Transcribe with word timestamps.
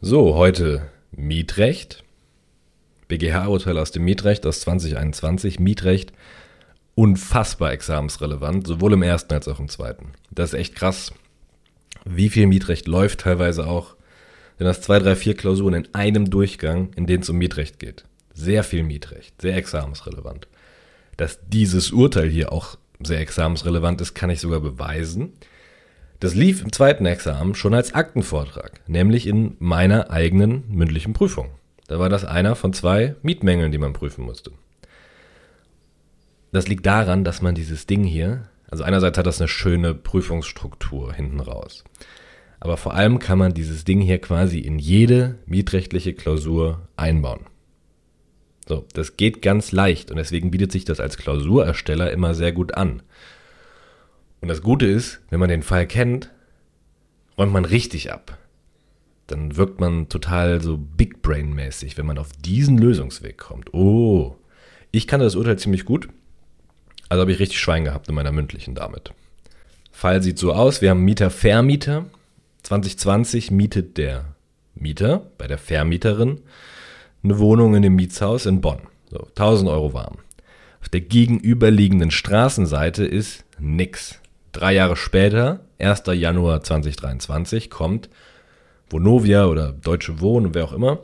So, 0.00 0.36
heute 0.36 0.92
Mietrecht. 1.10 2.04
BGH-Urteil 3.08 3.76
aus 3.78 3.90
dem 3.90 4.04
Mietrecht 4.04 4.46
aus 4.46 4.60
2021. 4.60 5.58
Mietrecht 5.58 6.12
unfassbar 6.94 7.72
examensrelevant, 7.72 8.64
sowohl 8.64 8.92
im 8.92 9.02
ersten 9.02 9.34
als 9.34 9.48
auch 9.48 9.58
im 9.58 9.68
zweiten. 9.68 10.12
Das 10.30 10.52
ist 10.52 10.60
echt 10.60 10.76
krass, 10.76 11.12
wie 12.04 12.28
viel 12.28 12.46
Mietrecht 12.46 12.86
läuft 12.86 13.22
teilweise 13.22 13.66
auch. 13.66 13.96
Denn 14.60 14.68
das 14.68 14.82
zwei, 14.82 15.00
drei, 15.00 15.16
vier 15.16 15.34
Klausuren 15.34 15.74
in 15.74 15.94
einem 15.96 16.30
Durchgang, 16.30 16.90
in 16.94 17.08
denen 17.08 17.24
es 17.24 17.28
um 17.28 17.36
Mietrecht 17.36 17.80
geht. 17.80 18.04
Sehr 18.32 18.62
viel 18.62 18.84
Mietrecht, 18.84 19.42
sehr 19.42 19.56
examensrelevant. 19.56 20.46
Dass 21.16 21.40
dieses 21.48 21.90
Urteil 21.90 22.28
hier 22.28 22.52
auch 22.52 22.78
sehr 23.02 23.18
examensrelevant 23.18 24.00
ist, 24.00 24.14
kann 24.14 24.30
ich 24.30 24.38
sogar 24.38 24.60
beweisen. 24.60 25.32
Das 26.20 26.34
lief 26.34 26.62
im 26.62 26.72
zweiten 26.72 27.06
Examen 27.06 27.54
schon 27.54 27.74
als 27.74 27.94
Aktenvortrag, 27.94 28.80
nämlich 28.88 29.26
in 29.26 29.56
meiner 29.60 30.10
eigenen 30.10 30.64
mündlichen 30.68 31.12
Prüfung. 31.12 31.50
Da 31.86 31.98
war 31.98 32.08
das 32.08 32.24
einer 32.24 32.56
von 32.56 32.72
zwei 32.72 33.14
Mietmängeln, 33.22 33.70
die 33.70 33.78
man 33.78 33.92
prüfen 33.92 34.24
musste. 34.24 34.50
Das 36.50 36.66
liegt 36.66 36.86
daran, 36.86 37.24
dass 37.24 37.40
man 37.40 37.54
dieses 37.54 37.86
Ding 37.86 38.04
hier, 38.04 38.48
also 38.70 38.82
einerseits 38.82 39.16
hat 39.16 39.26
das 39.26 39.40
eine 39.40 39.48
schöne 39.48 39.94
Prüfungsstruktur 39.94 41.12
hinten 41.12 41.40
raus. 41.40 41.84
Aber 42.60 42.76
vor 42.76 42.94
allem 42.94 43.20
kann 43.20 43.38
man 43.38 43.54
dieses 43.54 43.84
Ding 43.84 44.00
hier 44.00 44.18
quasi 44.18 44.58
in 44.58 44.78
jede 44.78 45.38
mietrechtliche 45.46 46.14
Klausur 46.14 46.88
einbauen. 46.96 47.46
So, 48.66 48.84
das 48.92 49.16
geht 49.16 49.40
ganz 49.40 49.72
leicht 49.72 50.10
und 50.10 50.16
deswegen 50.16 50.50
bietet 50.50 50.72
sich 50.72 50.84
das 50.84 51.00
als 51.00 51.16
Klausurersteller 51.16 52.10
immer 52.10 52.34
sehr 52.34 52.52
gut 52.52 52.74
an. 52.74 53.02
Und 54.40 54.48
das 54.48 54.62
Gute 54.62 54.86
ist, 54.86 55.20
wenn 55.30 55.40
man 55.40 55.48
den 55.48 55.62
Fall 55.62 55.86
kennt, 55.86 56.30
räumt 57.36 57.52
man 57.52 57.64
richtig 57.64 58.12
ab. 58.12 58.38
Dann 59.26 59.56
wirkt 59.56 59.80
man 59.80 60.08
total 60.08 60.62
so 60.62 60.78
Big 60.78 61.22
Brain 61.22 61.52
mäßig, 61.52 61.98
wenn 61.98 62.06
man 62.06 62.18
auf 62.18 62.30
diesen 62.32 62.78
Lösungsweg 62.78 63.36
kommt. 63.36 63.74
Oh, 63.74 64.36
ich 64.90 65.06
kannte 65.06 65.24
das 65.24 65.36
Urteil 65.36 65.58
ziemlich 65.58 65.84
gut. 65.84 66.08
Also 67.08 67.20
habe 67.20 67.32
ich 67.32 67.38
richtig 67.38 67.58
Schwein 67.60 67.84
gehabt 67.84 68.08
in 68.08 68.14
meiner 68.14 68.32
mündlichen 68.32 68.74
damit. 68.74 69.12
Fall 69.92 70.22
sieht 70.22 70.38
so 70.38 70.52
aus, 70.52 70.80
wir 70.80 70.90
haben 70.90 71.04
Mieter-Vermieter. 71.04 72.06
2020 72.62 73.50
mietet 73.50 73.98
der 73.98 74.36
Mieter 74.74 75.30
bei 75.38 75.46
der 75.46 75.58
Vermieterin 75.58 76.40
eine 77.22 77.38
Wohnung 77.38 77.74
in 77.74 77.82
dem 77.82 77.96
Mietshaus 77.96 78.46
in 78.46 78.60
Bonn. 78.60 78.80
So, 79.10 79.18
1000 79.18 79.68
Euro 79.70 79.92
warm. 79.92 80.18
Auf 80.80 80.88
der 80.88 81.00
gegenüberliegenden 81.00 82.10
Straßenseite 82.10 83.04
ist 83.04 83.44
nix. 83.58 84.20
Drei 84.52 84.74
Jahre 84.74 84.96
später, 84.96 85.60
1. 85.78 86.04
Januar 86.14 86.62
2023, 86.62 87.68
kommt 87.68 88.08
Vonovia 88.88 89.46
oder 89.46 89.72
Deutsche 89.72 90.20
Wohnen, 90.20 90.54
wer 90.54 90.64
auch 90.64 90.72
immer. 90.72 91.00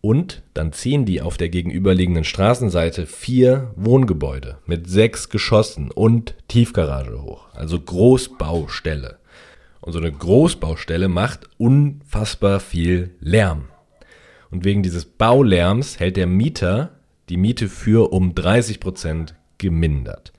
Und 0.00 0.42
dann 0.54 0.72
ziehen 0.72 1.04
die 1.04 1.20
auf 1.20 1.36
der 1.36 1.48
gegenüberliegenden 1.48 2.24
Straßenseite 2.24 3.06
vier 3.06 3.72
Wohngebäude 3.76 4.58
mit 4.66 4.88
sechs 4.88 5.28
Geschossen 5.28 5.90
und 5.90 6.34
Tiefgarage 6.48 7.22
hoch. 7.22 7.46
Also 7.54 7.80
Großbaustelle. 7.80 9.18
Und 9.80 9.92
so 9.92 9.98
eine 9.98 10.12
Großbaustelle 10.12 11.08
macht 11.08 11.48
unfassbar 11.58 12.60
viel 12.60 13.14
Lärm. 13.20 13.64
Und 14.50 14.64
wegen 14.64 14.82
dieses 14.82 15.04
Baulärms 15.04 16.00
hält 16.00 16.16
der 16.16 16.26
Mieter 16.26 16.90
die 17.28 17.36
Miete 17.36 17.68
für 17.68 18.12
um 18.12 18.34
30 18.34 18.80
Prozent 18.80 19.34
gemindert. 19.58 20.32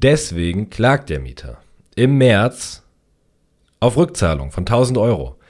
Deswegen 0.00 0.70
klagt 0.70 1.10
der 1.10 1.18
Mieter 1.18 1.58
im 1.96 2.18
März 2.18 2.84
auf 3.80 3.96
Rückzahlung 3.96 4.52
von 4.52 4.62
1000 4.62 4.96
Euro. 4.96 5.40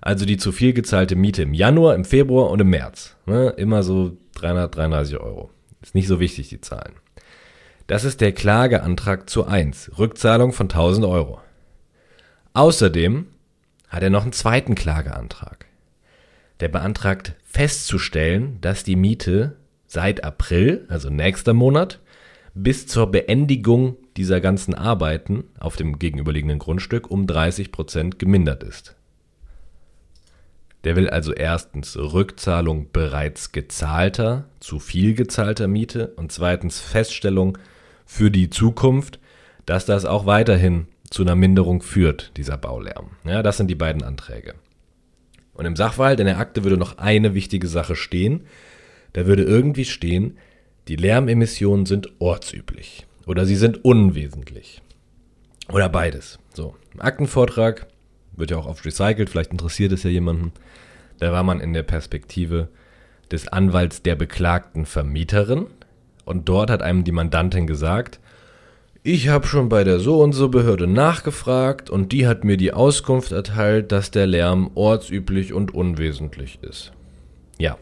Also 0.00 0.24
die 0.24 0.38
zu 0.38 0.50
viel 0.50 0.72
gezahlte 0.72 1.14
Miete 1.14 1.42
im 1.42 1.52
Januar, 1.52 1.94
im 1.94 2.06
Februar 2.06 2.48
und 2.48 2.58
im 2.58 2.70
März. 2.70 3.16
Ne? 3.26 3.50
Immer 3.58 3.82
so 3.82 4.16
333 4.36 5.18
Euro. 5.20 5.50
Ist 5.82 5.94
nicht 5.94 6.08
so 6.08 6.20
wichtig, 6.20 6.48
die 6.48 6.62
Zahlen. 6.62 6.94
Das 7.86 8.04
ist 8.04 8.22
der 8.22 8.32
Klageantrag 8.32 9.28
zu 9.28 9.46
1. 9.46 9.98
Rückzahlung 9.98 10.54
von 10.54 10.70
1000 10.70 11.04
Euro. 11.04 11.42
Außerdem 12.54 13.26
hat 13.88 14.02
er 14.02 14.10
noch 14.10 14.22
einen 14.22 14.32
zweiten 14.32 14.74
Klageantrag. 14.74 15.66
Der 16.60 16.68
beantragt 16.68 17.34
festzustellen, 17.44 18.56
dass 18.62 18.84
die 18.84 18.96
Miete 18.96 19.56
seit 19.86 20.24
April, 20.24 20.86
also 20.88 21.10
nächster 21.10 21.52
Monat, 21.52 22.00
bis 22.62 22.86
zur 22.86 23.10
Beendigung 23.10 23.96
dieser 24.18 24.40
ganzen 24.40 24.74
Arbeiten 24.74 25.44
auf 25.60 25.76
dem 25.76 25.98
gegenüberliegenden 25.98 26.58
Grundstück 26.58 27.10
um 27.10 27.26
30 27.26 27.70
Prozent 27.72 28.18
gemindert 28.18 28.64
ist. 28.64 28.96
Der 30.84 30.96
will 30.96 31.08
also 31.08 31.32
erstens 31.32 31.96
Rückzahlung 31.96 32.88
bereits 32.92 33.52
gezahlter, 33.52 34.46
zu 34.60 34.80
viel 34.80 35.14
gezahlter 35.14 35.68
Miete 35.68 36.08
und 36.16 36.32
zweitens 36.32 36.80
Feststellung 36.80 37.58
für 38.06 38.30
die 38.30 38.50
Zukunft, 38.50 39.18
dass 39.66 39.86
das 39.86 40.04
auch 40.04 40.26
weiterhin 40.26 40.86
zu 41.10 41.22
einer 41.22 41.36
Minderung 41.36 41.82
führt, 41.82 42.32
dieser 42.36 42.58
Baulärm. 42.58 43.10
Ja, 43.24 43.42
das 43.42 43.56
sind 43.56 43.68
die 43.68 43.74
beiden 43.74 44.02
Anträge. 44.02 44.54
Und 45.54 45.64
im 45.64 45.76
Sachverhalt 45.76 46.20
in 46.20 46.26
der 46.26 46.38
Akte 46.38 46.64
würde 46.64 46.76
noch 46.76 46.98
eine 46.98 47.34
wichtige 47.34 47.66
Sache 47.66 47.96
stehen. 47.96 48.46
Da 49.12 49.26
würde 49.26 49.42
irgendwie 49.42 49.84
stehen, 49.84 50.38
die 50.86 50.96
Lärmemissionen 50.96 51.86
sind 51.86 52.20
ortsüblich 52.20 53.07
oder 53.28 53.46
sie 53.46 53.56
sind 53.56 53.84
unwesentlich. 53.84 54.82
Oder 55.70 55.88
beides. 55.88 56.38
So, 56.54 56.74
im 56.94 57.00
Aktenvortrag 57.00 57.86
wird 58.32 58.50
ja 58.50 58.56
auch 58.56 58.66
oft 58.66 58.84
recycelt, 58.84 59.28
vielleicht 59.28 59.52
interessiert 59.52 59.92
es 59.92 60.02
ja 60.02 60.10
jemanden. 60.10 60.52
Da 61.18 61.30
war 61.30 61.42
man 61.42 61.60
in 61.60 61.74
der 61.74 61.82
Perspektive 61.82 62.68
des 63.30 63.48
Anwalts 63.48 64.02
der 64.02 64.16
beklagten 64.16 64.86
Vermieterin 64.86 65.66
und 66.24 66.48
dort 66.48 66.70
hat 66.70 66.82
einem 66.82 67.04
die 67.04 67.12
Mandantin 67.12 67.66
gesagt, 67.66 68.18
ich 69.02 69.28
habe 69.28 69.46
schon 69.46 69.68
bei 69.68 69.84
der 69.84 70.00
so 70.00 70.22
und 70.22 70.32
so 70.32 70.48
Behörde 70.48 70.86
nachgefragt 70.86 71.90
und 71.90 72.12
die 72.12 72.26
hat 72.26 72.44
mir 72.44 72.56
die 72.56 72.72
Auskunft 72.72 73.32
erteilt, 73.32 73.92
dass 73.92 74.10
der 74.10 74.26
Lärm 74.26 74.70
ortsüblich 74.74 75.52
und 75.52 75.74
unwesentlich 75.74 76.58
ist. 76.62 76.92
Ja, 77.58 77.76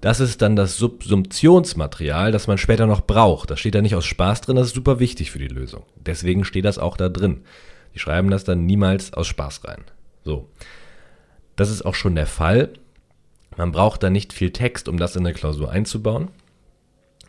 das 0.00 0.20
ist 0.20 0.40
dann 0.40 0.56
das 0.56 0.76
Subsumptionsmaterial, 0.76 2.32
das 2.32 2.46
man 2.46 2.58
später 2.58 2.86
noch 2.86 3.02
braucht. 3.02 3.50
Das 3.50 3.60
steht 3.60 3.74
da 3.74 3.82
nicht 3.82 3.94
aus 3.94 4.06
Spaß 4.06 4.40
drin, 4.40 4.56
das 4.56 4.68
ist 4.68 4.74
super 4.74 4.98
wichtig 4.98 5.30
für 5.30 5.38
die 5.38 5.48
Lösung. 5.48 5.84
Deswegen 5.96 6.44
steht 6.44 6.64
das 6.64 6.78
auch 6.78 6.96
da 6.96 7.08
drin. 7.08 7.42
Die 7.94 7.98
schreiben 7.98 8.30
das 8.30 8.44
dann 8.44 8.66
niemals 8.66 9.12
aus 9.12 9.26
Spaß 9.26 9.64
rein. 9.64 9.82
So. 10.24 10.48
Das 11.56 11.70
ist 11.70 11.84
auch 11.84 11.94
schon 11.94 12.14
der 12.14 12.26
Fall. 12.26 12.70
Man 13.56 13.72
braucht 13.72 14.02
da 14.02 14.08
nicht 14.08 14.32
viel 14.32 14.52
Text, 14.52 14.88
um 14.88 14.96
das 14.96 15.16
in 15.16 15.26
eine 15.26 15.34
Klausur 15.34 15.70
einzubauen. 15.70 16.28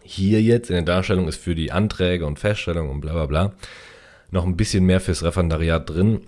Hier 0.03 0.41
jetzt 0.41 0.69
in 0.69 0.75
der 0.75 0.85
Darstellung 0.85 1.27
ist 1.27 1.41
für 1.41 1.55
die 1.55 1.71
Anträge 1.71 2.25
und 2.25 2.39
Feststellungen 2.39 2.91
und 2.91 3.01
bla 3.01 3.13
bla 3.13 3.25
bla 3.25 3.53
noch 4.31 4.45
ein 4.45 4.55
bisschen 4.55 4.85
mehr 4.85 5.01
fürs 5.01 5.23
Referendariat 5.23 5.89
drin. 5.89 6.21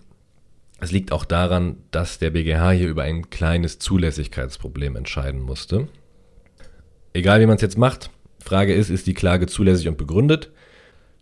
Es 0.80 0.92
liegt 0.92 1.14
auch 1.14 1.24
daran, 1.24 1.78
dass 1.92 2.20
der 2.20 2.32
BGH 2.32 2.72
hier 2.72 2.90
über 2.90 3.04
ein 3.04 3.30
kleines 3.30 3.80
Zulässigkeitsproblem 3.80 4.98
entscheiden 4.98 5.40
musste 5.40 5.88
egal 7.14 7.40
wie 7.42 7.46
man 7.46 7.56
es 7.56 7.62
jetzt 7.62 7.78
macht, 7.78 8.10
Frage 8.40 8.74
ist, 8.74 8.90
ist 8.90 9.08
die 9.08 9.14
Klage 9.14 9.48
zulässig 9.48 9.88
und 9.88 9.98
begründet? 9.98 10.52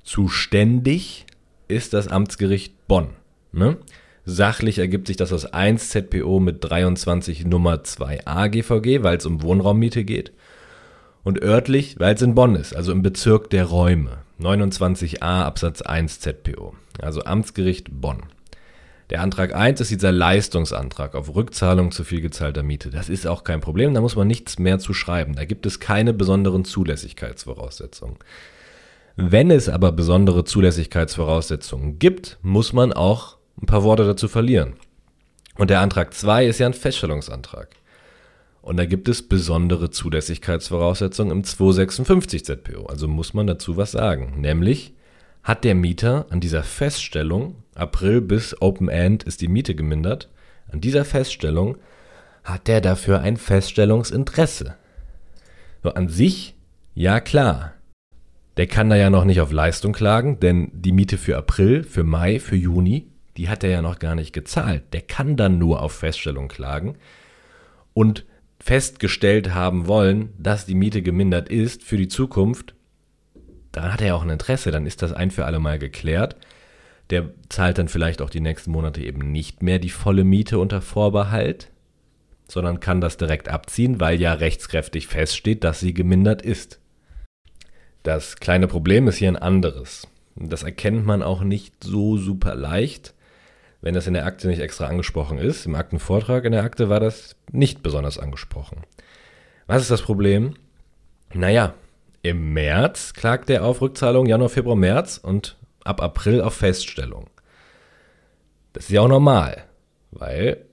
Zuständig 0.04 1.26
ist 1.68 1.94
das 1.94 2.08
Amtsgericht 2.08 2.88
Bonn. 2.88 3.10
Ne? 3.52 3.78
Sachlich 4.26 4.80
ergibt 4.80 5.08
sich 5.08 5.18
das 5.18 5.34
aus 5.34 5.46
1 5.46 5.90
ZPO 5.90 6.40
mit 6.40 6.64
23 6.64 7.46
Nummer 7.46 7.76
2a 7.76 8.50
GVG, 8.50 9.04
weil 9.04 9.18
es 9.18 9.26
um 9.26 9.42
Wohnraummiete 9.42 10.04
geht. 10.04 10.32
Und 11.24 11.42
örtlich, 11.42 12.00
weil 12.00 12.16
es 12.16 12.22
in 12.22 12.34
Bonn 12.36 12.56
ist, 12.56 12.76
also 12.76 12.92
im 12.92 13.04
Bezirk 13.04 13.50
der 13.50 13.66
Räume. 13.66 14.20
29a 14.40 15.44
Absatz 15.44 15.82
1 15.82 16.20
ZPO. 16.20 16.76
Also 17.00 17.24
Amtsgericht 17.24 17.90
Bonn. 17.92 18.24
Der 19.12 19.22
Antrag 19.22 19.54
1 19.54 19.82
ist 19.82 19.92
dieser 19.92 20.14
Leistungsantrag 20.14 21.16
auf 21.16 21.36
Rückzahlung 21.36 21.92
zu 21.92 22.06
viel 22.06 22.22
gezahlter 22.22 22.64
Miete. 22.64 22.90
Das 22.90 23.10
ist 23.10 23.28
auch 23.28 23.44
kein 23.44 23.60
Problem, 23.60 23.94
da 23.94 24.00
muss 24.00 24.16
man 24.16 24.26
nichts 24.26 24.58
mehr 24.58 24.80
zu 24.80 24.94
schreiben. 24.94 25.36
Da 25.36 25.44
gibt 25.44 25.66
es 25.66 25.82
keine 25.82 26.14
besonderen 26.14 26.64
Zulässigkeitsvoraussetzungen. 26.64 28.16
Wenn 29.18 29.52
es 29.52 29.68
aber 29.68 29.92
besondere 29.92 30.46
Zulässigkeitsvoraussetzungen 30.46 32.00
gibt, 32.00 32.38
muss 32.42 32.72
man 32.72 32.94
auch 32.94 33.36
ein 33.62 33.66
paar 33.66 33.84
Worte 33.84 34.06
dazu 34.06 34.30
verlieren. 34.30 34.76
Und 35.58 35.70
der 35.70 35.82
Antrag 35.82 36.14
2 36.14 36.46
ist 36.46 36.60
ja 36.60 36.68
ein 36.68 36.74
Feststellungsantrag. 36.74 37.68
Und 38.62 38.78
da 38.78 38.86
gibt 38.86 39.10
es 39.10 39.28
besondere 39.28 39.90
Zulässigkeitsvoraussetzungen 39.90 41.32
im 41.32 41.44
256 41.44 42.46
ZPO. 42.46 42.86
Also 42.86 43.10
muss 43.10 43.34
man 43.34 43.46
dazu 43.46 43.76
was 43.76 43.92
sagen. 43.92 44.40
Nämlich, 44.40 44.94
hat 45.44 45.66
der 45.66 45.76
Mieter 45.76 46.28
an 46.30 46.40
dieser 46.40 46.64
Feststellung, 46.64 47.56
April 47.76 48.22
bis 48.22 48.62
Open 48.62 48.90
End 48.90 49.24
ist 49.24 49.42
die 49.42 49.48
Miete 49.48 49.76
gemindert, 49.76 50.30
an 50.72 50.82
dieser 50.82 51.06
Feststellung 51.06 51.78
hat 52.44 52.68
der 52.68 52.82
dafür 52.82 53.22
ein 53.22 53.38
Feststellungsinteresse. 53.38 54.76
So 55.84 55.94
an 55.94 56.08
sich, 56.08 56.56
ja 56.94 57.20
klar. 57.20 57.74
Der 58.58 58.68
kann 58.68 58.90
da 58.90 58.96
ja 58.96 59.10
noch 59.10 59.26
nicht 59.26 59.42
auf 59.42 59.52
Leistung 59.52 59.94
klagen, 59.94 60.40
denn 60.40 60.72
die 60.74 60.92
Miete 60.92 61.18
für 61.18 61.38
April, 61.38 61.84
für 61.84 62.04
Mai, 62.04 62.40
für 62.40 62.56
Juni, 62.56 63.08
die 63.38 63.48
hat 63.48 63.64
er 63.64 63.70
ja 63.70 63.82
noch 63.82 64.00
gar 64.00 64.16
nicht 64.16 64.34
gezahlt. 64.34 64.84
Der 64.94 65.02
kann 65.02 65.38
dann 65.38 65.58
nur 65.58 65.82
auf 65.82 65.94
Feststellung 65.94 66.48
klagen. 66.48 66.98
und 67.94 68.26
festgestellt 68.62 69.54
haben 69.54 69.88
wollen, 69.88 70.34
dass 70.38 70.66
die 70.66 70.76
Miete 70.76 71.02
gemindert 71.02 71.50
ist 71.50 71.84
für 71.84 71.98
die 71.98 72.08
Zukunft, 72.08 72.76
dann 73.72 73.92
hat 73.92 74.02
er 74.02 74.16
auch 74.16 74.22
ein 74.22 74.30
Interesse, 74.30 74.70
dann 74.72 74.86
ist 74.86 75.02
das 75.02 75.14
ein 75.14 75.32
für 75.32 75.46
alle 75.46 75.60
Mal 75.60 75.80
geklärt. 75.80 76.36
Der 77.12 77.30
zahlt 77.50 77.78
dann 77.78 77.90
vielleicht 77.90 78.22
auch 78.22 78.30
die 78.30 78.40
nächsten 78.40 78.72
Monate 78.72 79.02
eben 79.02 79.32
nicht 79.32 79.62
mehr 79.62 79.80
die 79.80 79.90
volle 79.90 80.24
Miete 80.24 80.60
unter 80.60 80.82
Vorbehalt, 80.82 81.70
sondern 82.48 82.80
kann 82.80 83.02
das 83.02 83.18
direkt 83.18 83.50
abziehen, 83.50 84.00
weil 84.00 84.20
ja 84.20 84.34
rechtskräftig 84.34 85.08
feststeht, 85.08 85.64
dass 85.64 85.80
sie 85.80 85.94
gemindert 85.94 86.42
ist. 86.42 86.80
Das 88.04 88.38
kleine 88.38 88.68
Problem 88.68 89.08
ist 89.08 89.18
hier 89.18 89.28
ein 89.28 89.38
anderes. 89.38 90.08
Das 90.36 90.64
erkennt 90.64 91.06
man 91.06 91.22
auch 91.22 91.44
nicht 91.44 91.84
so 91.84 92.18
super 92.18 92.56
leicht, 92.56 93.14
wenn 93.82 93.94
das 93.94 94.08
in 94.08 94.14
der 94.14 94.26
Akte 94.26 94.48
nicht 94.48 94.62
extra 94.62 94.88
angesprochen 94.88 95.38
ist. 95.38 95.66
Im 95.66 95.76
Aktenvortrag 95.76 96.46
in 96.46 96.54
der 96.54 96.64
Akte 96.64 96.90
war 96.90 97.00
das 97.00 97.36
nicht 97.52 97.84
besonders 97.84 98.18
angesprochen. 98.18 98.84
Was 99.68 99.82
ist 99.82 99.92
das 99.92 100.02
Problem? 100.02 100.56
Naja, 101.34 101.74
im 102.22 102.54
März 102.54 103.14
klagt 103.14 103.50
er 103.50 103.66
auf 103.66 103.82
Rückzahlung 103.82 104.26
Januar, 104.26 104.50
Februar, 104.50 104.76
März 104.76 105.18
und 105.18 105.58
ab 105.84 106.02
April 106.02 106.42
auf 106.42 106.56
Feststellung. 106.56 107.30
Das 108.74 108.86
ist 108.86 108.92
ja 108.92 109.02
auch 109.02 109.08
normal, 109.08 109.66
weil 110.12 110.66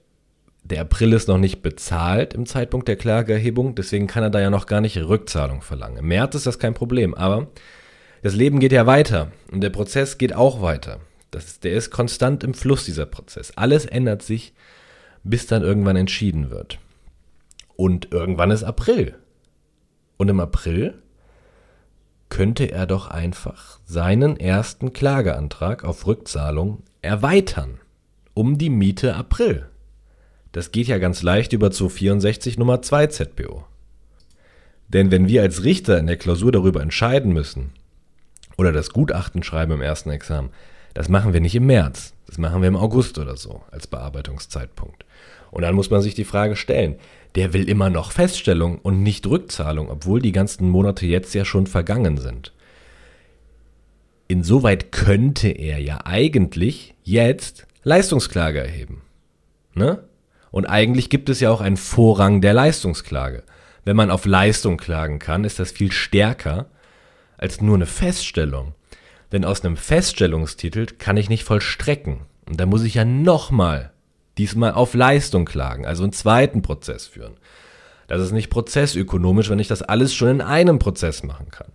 der 0.62 0.82
April 0.82 1.12
ist 1.12 1.28
noch 1.28 1.38
nicht 1.38 1.62
bezahlt 1.62 2.34
im 2.34 2.46
Zeitpunkt 2.46 2.88
der 2.88 2.96
Klageerhebung, 2.96 3.74
deswegen 3.74 4.06
kann 4.06 4.22
er 4.22 4.30
da 4.30 4.40
ja 4.40 4.50
noch 4.50 4.66
gar 4.66 4.80
nicht 4.80 4.96
Rückzahlung 4.96 5.62
verlangen. 5.62 5.98
Im 5.98 6.08
März 6.08 6.34
ist 6.34 6.46
das 6.46 6.58
kein 6.58 6.74
Problem, 6.74 7.14
aber 7.14 7.48
das 8.22 8.34
Leben 8.34 8.60
geht 8.60 8.72
ja 8.72 8.86
weiter 8.86 9.32
und 9.50 9.62
der 9.62 9.70
Prozess 9.70 10.18
geht 10.18 10.34
auch 10.34 10.60
weiter. 10.60 11.00
Das 11.30 11.44
ist, 11.46 11.64
der 11.64 11.72
ist 11.72 11.90
konstant 11.90 12.44
im 12.44 12.54
Fluss, 12.54 12.84
dieser 12.84 13.06
Prozess. 13.06 13.52
Alles 13.56 13.86
ändert 13.86 14.22
sich, 14.22 14.54
bis 15.24 15.46
dann 15.46 15.62
irgendwann 15.62 15.96
entschieden 15.96 16.50
wird. 16.50 16.78
Und 17.76 18.12
irgendwann 18.12 18.50
ist 18.50 18.64
April. 18.64 19.14
Und 20.16 20.28
im 20.28 20.40
April 20.40 20.94
könnte 22.28 22.70
er 22.70 22.86
doch 22.86 23.08
einfach 23.08 23.80
seinen 23.84 24.38
ersten 24.38 24.92
Klageantrag 24.92 25.84
auf 25.84 26.06
Rückzahlung 26.06 26.82
erweitern 27.02 27.80
um 28.34 28.56
die 28.56 28.70
Miete 28.70 29.16
April. 29.16 29.66
Das 30.52 30.70
geht 30.70 30.86
ja 30.86 30.98
ganz 30.98 31.22
leicht 31.22 31.52
über 31.52 31.70
264 31.70 32.56
Nummer 32.56 32.82
2 32.82 33.08
ZBO. 33.08 33.64
Denn 34.88 35.10
wenn 35.10 35.28
wir 35.28 35.42
als 35.42 35.64
Richter 35.64 35.98
in 35.98 36.06
der 36.06 36.16
Klausur 36.16 36.52
darüber 36.52 36.80
entscheiden 36.80 37.32
müssen 37.32 37.72
oder 38.56 38.72
das 38.72 38.90
Gutachten 38.90 39.42
schreiben 39.42 39.72
im 39.72 39.82
ersten 39.82 40.10
Examen, 40.10 40.50
das 40.94 41.08
machen 41.08 41.32
wir 41.32 41.40
nicht 41.40 41.54
im 41.54 41.66
März, 41.66 42.14
das 42.26 42.38
machen 42.38 42.60
wir 42.62 42.68
im 42.68 42.76
August 42.76 43.18
oder 43.18 43.36
so 43.36 43.62
als 43.70 43.86
Bearbeitungszeitpunkt. 43.86 45.04
Und 45.50 45.62
dann 45.62 45.74
muss 45.74 45.90
man 45.90 46.02
sich 46.02 46.14
die 46.14 46.24
Frage 46.24 46.56
stellen, 46.56 46.96
der 47.34 47.52
will 47.52 47.68
immer 47.68 47.90
noch 47.90 48.12
Feststellung 48.12 48.78
und 48.78 49.02
nicht 49.02 49.26
Rückzahlung, 49.26 49.90
obwohl 49.90 50.20
die 50.20 50.32
ganzen 50.32 50.68
Monate 50.68 51.06
jetzt 51.06 51.34
ja 51.34 51.44
schon 51.44 51.66
vergangen 51.66 52.18
sind. 52.18 52.52
Insoweit 54.26 54.92
könnte 54.92 55.48
er 55.48 55.78
ja 55.78 56.00
eigentlich 56.04 56.94
jetzt 57.02 57.66
Leistungsklage 57.82 58.60
erheben. 58.60 59.02
Ne? 59.74 60.04
Und 60.50 60.66
eigentlich 60.66 61.08
gibt 61.08 61.28
es 61.28 61.40
ja 61.40 61.50
auch 61.50 61.60
einen 61.60 61.76
Vorrang 61.76 62.40
der 62.40 62.52
Leistungsklage. 62.52 63.42
Wenn 63.84 63.96
man 63.96 64.10
auf 64.10 64.26
Leistung 64.26 64.76
klagen 64.76 65.18
kann, 65.18 65.44
ist 65.44 65.58
das 65.58 65.72
viel 65.72 65.92
stärker 65.92 66.66
als 67.38 67.60
nur 67.60 67.76
eine 67.76 67.86
Feststellung. 67.86 68.74
Denn 69.32 69.44
aus 69.44 69.64
einem 69.64 69.76
Feststellungstitel 69.76 70.86
kann 70.86 71.16
ich 71.16 71.28
nicht 71.28 71.44
vollstrecken. 71.44 72.20
Und 72.48 72.58
da 72.58 72.66
muss 72.66 72.82
ich 72.82 72.94
ja 72.94 73.04
nochmal 73.04 73.92
diesmal 74.38 74.72
auf 74.72 74.94
Leistung 74.94 75.44
klagen, 75.44 75.84
also 75.84 76.04
einen 76.04 76.12
zweiten 76.12 76.62
Prozess 76.62 77.06
führen. 77.06 77.34
Das 78.06 78.22
ist 78.22 78.32
nicht 78.32 78.48
prozessökonomisch, 78.48 79.50
wenn 79.50 79.58
ich 79.58 79.68
das 79.68 79.82
alles 79.82 80.14
schon 80.14 80.28
in 80.28 80.40
einem 80.40 80.78
Prozess 80.78 81.22
machen 81.22 81.50
kann. 81.50 81.70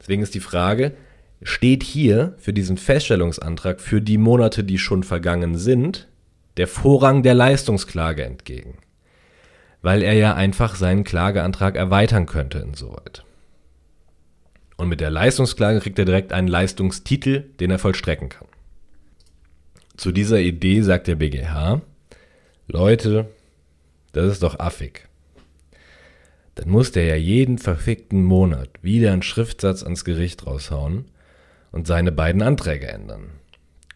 Deswegen 0.00 0.22
ist 0.22 0.34
die 0.34 0.40
Frage, 0.40 0.94
steht 1.42 1.84
hier 1.84 2.34
für 2.38 2.52
diesen 2.52 2.76
Feststellungsantrag 2.76 3.80
für 3.80 4.00
die 4.00 4.18
Monate, 4.18 4.64
die 4.64 4.78
schon 4.78 5.04
vergangen 5.04 5.56
sind, 5.56 6.08
der 6.56 6.66
Vorrang 6.66 7.22
der 7.22 7.34
Leistungsklage 7.34 8.24
entgegen? 8.24 8.78
Weil 9.80 10.02
er 10.02 10.14
ja 10.14 10.34
einfach 10.34 10.74
seinen 10.74 11.04
Klageantrag 11.04 11.76
erweitern 11.76 12.26
könnte 12.26 12.58
insoweit. 12.58 13.24
Und 14.78 14.88
mit 14.88 15.00
der 15.00 15.10
Leistungsklage 15.10 15.80
kriegt 15.80 15.98
er 15.98 16.04
direkt 16.04 16.32
einen 16.32 16.48
Leistungstitel, 16.48 17.40
den 17.60 17.70
er 17.70 17.80
vollstrecken 17.80 18.28
kann. 18.28 18.46
Zu 19.96 20.12
dieser 20.12 20.38
Idee 20.38 20.80
sagt 20.82 21.08
der 21.08 21.16
BGH, 21.16 21.82
Leute, 22.68 23.28
das 24.12 24.32
ist 24.32 24.42
doch 24.44 24.60
affig. 24.60 25.08
Dann 26.54 26.70
muss 26.70 26.92
der 26.92 27.04
ja 27.06 27.16
jeden 27.16 27.58
verfickten 27.58 28.22
Monat 28.22 28.70
wieder 28.80 29.12
einen 29.12 29.22
Schriftsatz 29.22 29.82
ans 29.82 30.04
Gericht 30.04 30.46
raushauen 30.46 31.06
und 31.72 31.88
seine 31.88 32.12
beiden 32.12 32.42
Anträge 32.42 32.86
ändern. 32.86 33.30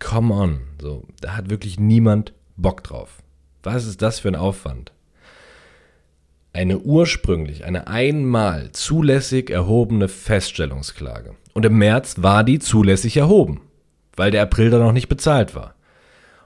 Come 0.00 0.34
on, 0.34 0.60
so, 0.80 1.06
da 1.20 1.36
hat 1.36 1.48
wirklich 1.48 1.78
niemand 1.78 2.32
Bock 2.56 2.82
drauf. 2.82 3.22
Was 3.62 3.86
ist 3.86 4.02
das 4.02 4.18
für 4.18 4.28
ein 4.28 4.36
Aufwand? 4.36 4.92
Eine 6.54 6.78
ursprünglich, 6.78 7.64
eine 7.64 7.86
einmal 7.86 8.72
zulässig 8.72 9.48
erhobene 9.50 10.08
Feststellungsklage. 10.08 11.34
Und 11.54 11.64
im 11.64 11.78
März 11.78 12.16
war 12.18 12.44
die 12.44 12.58
zulässig 12.58 13.16
erhoben, 13.16 13.62
weil 14.16 14.30
der 14.30 14.42
April 14.42 14.70
da 14.70 14.78
noch 14.78 14.92
nicht 14.92 15.08
bezahlt 15.08 15.54
war. 15.54 15.74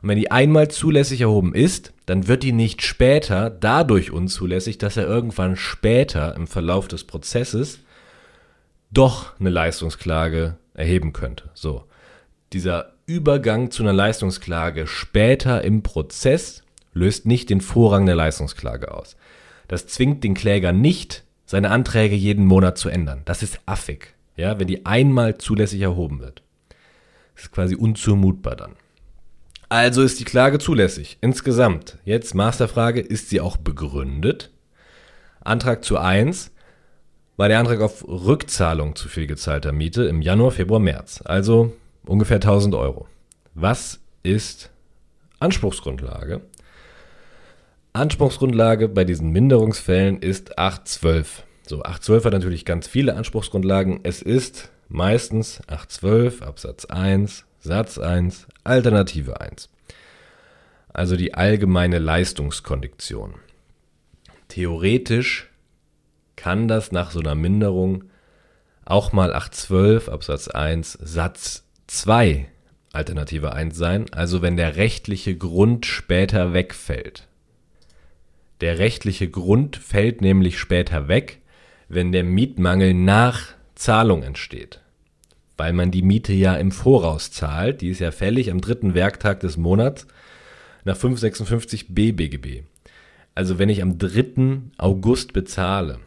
Und 0.03 0.11
wenn 0.11 0.19
die 0.19 0.31
einmal 0.31 0.69
zulässig 0.69 1.23
erhoben 1.23 1.55
ist, 1.55 1.93
dann 2.07 2.29
wird 2.29 2.45
die 2.45 2.53
nicht 2.53 2.83
später 2.83 3.51
dadurch 3.51 4.13
unzulässig, 4.13 4.79
dass 4.79 4.97
er 4.97 5.07
irgendwann 5.07 5.57
später 5.57 6.37
im 6.37 6.47
Verlauf 6.47 6.87
des 6.87 7.03
Prozesses 7.03 7.81
doch 8.93 9.39
eine 9.41 9.51
Leistungsklage 9.51 10.57
erheben 10.75 11.13
könnte. 11.13 11.51
So. 11.55 11.85
Dieser 12.53 12.93
Übergang 13.07 13.73
zu 13.73 13.83
einer 13.83 13.93
Leistungsklage 13.93 14.87
später 14.87 15.63
im 15.63 15.83
Prozess 15.83 16.63
löst 16.93 17.27
nicht 17.27 17.51
den 17.51 17.61
Vorrang 17.61 18.07
der 18.07 18.15
Leistungsklage 18.15 18.93
aus. 18.95 19.17
Das 19.69 19.87
zwingt 19.87 20.25
den 20.25 20.35
Kläger 20.35 20.73
nicht, 20.73 21.25
seine 21.45 21.71
Anträge 21.71 22.17
jeden 22.17 22.45
Monat 22.45 22.79
zu 22.79 22.89
ändern. 22.89 23.23
Das 23.25 23.43
ist 23.43 23.61
affig, 23.67 24.15
ja, 24.37 24.59
wenn 24.59 24.67
die 24.67 24.87
einmal 24.87 25.39
zulässig 25.39 25.81
erhoben 25.81 26.21
wird. 26.21 26.43
Das 27.35 27.45
ist 27.45 27.53
quasi 27.53 27.75
unzumutbar 27.75 28.57
dann. 28.57 28.73
Also 29.69 30.03
ist 30.03 30.21
die 30.21 30.25
Klage 30.25 30.59
zulässig. 30.59 31.19
Insgesamt. 31.21 31.99
Jetzt 32.05 32.35
Masterfrage, 32.35 33.01
ist 33.01 33.31
sie 33.31 33.41
auch 33.41 33.57
begründet? 33.57 34.51
Antrag 35.41 35.85
zu 35.85 35.99
1 35.99 36.53
war 37.37 37.49
der 37.49 37.59
Antrag 37.59 37.81
auf 37.81 38.07
Rückzahlung 38.07 38.97
zu 38.97 39.09
viel 39.09 39.27
gezahlter 39.27 39.73
Miete 39.73 40.05
im 40.05 40.23
Januar, 40.23 40.53
Februar, 40.53 40.81
März. 40.81 41.21
Also 41.25 41.73
ungefähr 42.07 42.37
1000 42.37 42.75
Euro. 42.75 43.07
Was 43.55 44.01
ist 44.23 44.71
Anspruchsgrundlage? 45.41 46.43
Anspruchsgrundlage 47.97 48.89
bei 48.89 49.05
diesen 49.05 49.31
Minderungsfällen 49.31 50.21
ist 50.21 50.59
812. 50.59 51.45
So, 51.67 51.79
812 51.79 52.25
hat 52.27 52.33
natürlich 52.35 52.65
ganz 52.67 52.87
viele 52.87 53.17
Anspruchsgrundlagen. 53.17 54.01
Es 54.03 54.21
ist 54.21 54.71
meistens 54.89 55.61
812 55.67 56.43
Absatz 56.43 56.85
1 56.85 57.47
Satz 57.59 57.99
1, 57.99 58.47
Alternative 58.65 59.41
1. 59.41 59.71
Also 60.93 61.17
die 61.17 61.35
allgemeine 61.35 61.99
Leistungskondition. 61.99 63.35
Theoretisch 64.49 65.51
kann 66.37 66.69
das 66.69 66.93
nach 66.93 67.11
so 67.11 67.21
einer 67.21 67.35
Minderung 67.35 68.05
auch 68.85 69.13
mal 69.13 69.33
812 69.33 70.11
Absatz 70.11 70.49
1 70.49 70.99
Satz 71.03 71.65
2 71.87 72.47
Alternative 72.93 73.53
1 73.55 73.75
sein, 73.75 74.07
also 74.13 74.43
wenn 74.43 74.57
der 74.57 74.77
rechtliche 74.77 75.35
Grund 75.35 75.87
später 75.87 76.53
wegfällt. 76.53 77.27
Der 78.61 78.79
rechtliche 78.79 79.29
Grund 79.29 79.77
fällt 79.77 80.21
nämlich 80.21 80.59
später 80.59 81.09
weg, 81.09 81.41
wenn 81.89 82.13
der 82.13 82.25
Mietmangel 82.25 82.95
nach 82.95 83.55
Zahlung 83.75 84.23
entsteht 84.23 84.81
weil 85.57 85.73
man 85.73 85.91
die 85.91 86.03
Miete 86.03 86.33
ja 86.33 86.57
im 86.57 86.71
Voraus 86.71 87.31
zahlt. 87.31 87.81
Die 87.81 87.89
ist 87.89 88.01
ja 88.01 88.11
fällig 88.11 88.51
am 88.51 88.61
dritten 88.61 88.95
Werktag 88.95 89.41
des 89.41 89.57
Monats 89.57 90.07
nach 90.85 90.97
556b 90.97 92.15
BGB. 92.15 92.63
Also 93.35 93.59
wenn 93.59 93.69
ich 93.69 93.83
am 93.83 93.99
3. 93.99 94.61
August 94.79 95.33
bezahle 95.33 95.99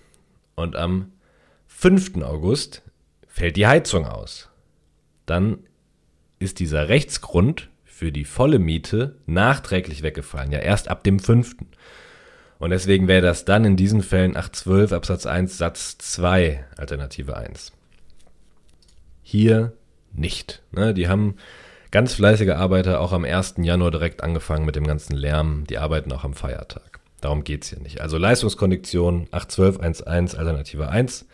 und 0.56 0.75
am 0.75 1.12
5. 1.68 2.24
August 2.24 2.84
fällt 3.27 3.56
die 3.56 3.68
Heizung 3.68 4.06
aus, 4.06 4.50
dann 5.25 5.60
ist 6.39 6.60
dieser 6.60 6.88
Rechtsgrund 6.88 7.70
für 7.84 8.12
die 8.12 8.25
volle 8.25 8.60
Miete 8.60 9.18
nachträglich 9.25 10.03
weggefallen, 10.03 10.51
ja 10.51 10.60
erst 10.60 10.88
ab 10.88 11.03
dem 11.03 11.20
5. 11.20 11.58
Und 12.59 12.71
deswegen 12.71 13.07
wäre 13.07 13.21
das 13.21 13.45
dann 13.45 13.65
in 13.65 13.77
diesen 13.77 14.03
Fällen 14.03 14.35
812 14.35 14.91
Absatz 14.91 15.25
1 15.25 15.57
Satz 15.57 15.97
2 15.97 16.63
Alternative 16.77 17.35
1 17.35 17.71
hier 19.29 19.73
nicht. 20.11 20.63
Ne? 20.71 20.93
Die 20.95 21.07
haben 21.07 21.35
ganz 21.91 22.15
fleißige 22.15 22.49
Arbeiter 22.49 22.99
auch 22.99 23.13
am 23.13 23.25
1. 23.25 23.55
Januar 23.59 23.91
direkt 23.91 24.23
angefangen 24.23 24.65
mit 24.65 24.75
dem 24.75 24.87
ganzen 24.87 25.15
Lärm. 25.15 25.65
Die 25.69 25.77
arbeiten 25.77 26.11
auch 26.11 26.23
am 26.23 26.33
Feiertag. 26.33 26.99
Darum 27.21 27.43
geht 27.43 27.63
es 27.63 27.69
hier 27.69 27.79
nicht. 27.79 28.01
Also 28.01 28.17
Leistungskondition 28.17 29.27
81211 29.31 30.37
Alternative 30.37 30.89
1. 30.89 31.27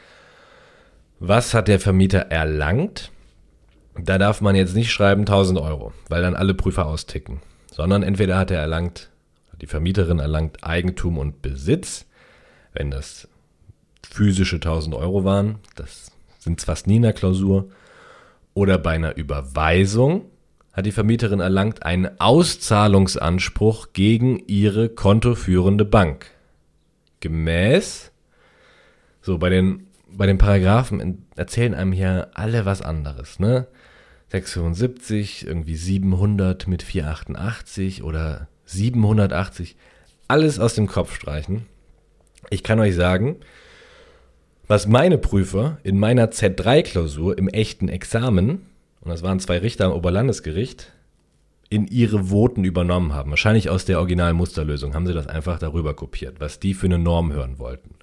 Was 1.19 1.53
hat 1.53 1.69
der 1.69 1.79
Vermieter 1.79 2.19
erlangt? 2.19 3.11
Da 3.97 4.17
darf 4.17 4.41
man 4.41 4.55
jetzt 4.55 4.75
nicht 4.75 4.91
schreiben 4.91 5.21
1000 5.21 5.57
Euro, 5.59 5.93
weil 6.09 6.21
dann 6.21 6.35
alle 6.35 6.53
Prüfer 6.53 6.87
austicken. 6.87 7.41
Sondern 7.71 8.03
entweder 8.03 8.37
hat 8.37 8.51
er 8.51 8.59
erlangt, 8.59 9.09
die 9.61 9.67
Vermieterin 9.67 10.19
erlangt 10.19 10.63
Eigentum 10.63 11.17
und 11.17 11.41
Besitz, 11.41 12.05
wenn 12.73 12.91
das 12.91 13.27
physische 14.09 14.57
1000 14.57 14.95
Euro 14.95 15.23
waren. 15.23 15.59
Das 15.75 16.11
sind 16.39 16.61
fast 16.61 16.87
nie 16.87 16.97
in 16.97 17.03
der 17.03 17.13
Klausur. 17.13 17.69
Oder 18.53 18.77
bei 18.77 18.91
einer 18.91 19.17
Überweisung 19.17 20.25
hat 20.71 20.85
die 20.85 20.91
Vermieterin 20.91 21.39
erlangt 21.39 21.83
einen 21.83 22.19
Auszahlungsanspruch 22.19 23.93
gegen 23.93 24.39
ihre 24.47 24.89
kontoführende 24.89 25.85
Bank. 25.85 26.27
Gemäß, 27.21 28.11
so 29.21 29.37
bei 29.37 29.49
den, 29.49 29.87
bei 30.07 30.25
den 30.25 30.37
Paragraphen 30.37 31.25
erzählen 31.35 31.73
einem 31.73 31.91
hier 31.93 32.29
alle 32.33 32.65
was 32.65 32.81
anderes, 32.81 33.39
ne? 33.39 33.67
675, 34.29 35.47
irgendwie 35.47 35.75
700 35.75 36.67
mit 36.67 36.83
488 36.83 38.03
oder 38.03 38.47
780, 38.65 39.75
alles 40.27 40.59
aus 40.59 40.75
dem 40.75 40.87
Kopf 40.87 41.15
streichen. 41.15 41.65
Ich 42.49 42.63
kann 42.63 42.79
euch 42.79 42.95
sagen, 42.95 43.37
was 44.67 44.87
meine 44.87 45.17
Prüfer 45.17 45.77
in 45.83 45.99
meiner 45.99 46.27
Z3-Klausur 46.31 47.37
im 47.37 47.47
echten 47.47 47.89
Examen, 47.89 48.65
und 49.01 49.09
das 49.09 49.21
waren 49.21 49.39
zwei 49.39 49.59
Richter 49.59 49.85
am 49.85 49.93
Oberlandesgericht, 49.93 50.91
in 51.69 51.87
ihre 51.87 52.25
Voten 52.25 52.63
übernommen 52.63 53.13
haben. 53.13 53.31
Wahrscheinlich 53.31 53.69
aus 53.69 53.85
der 53.85 53.99
originalen 53.99 54.35
Musterlösung 54.35 54.93
haben 54.93 55.07
sie 55.07 55.13
das 55.13 55.27
einfach 55.27 55.59
darüber 55.59 55.93
kopiert, 55.93 56.39
was 56.39 56.59
die 56.59 56.73
für 56.73 56.85
eine 56.85 56.99
Norm 56.99 57.33
hören 57.33 57.59
wollten. 57.59 57.95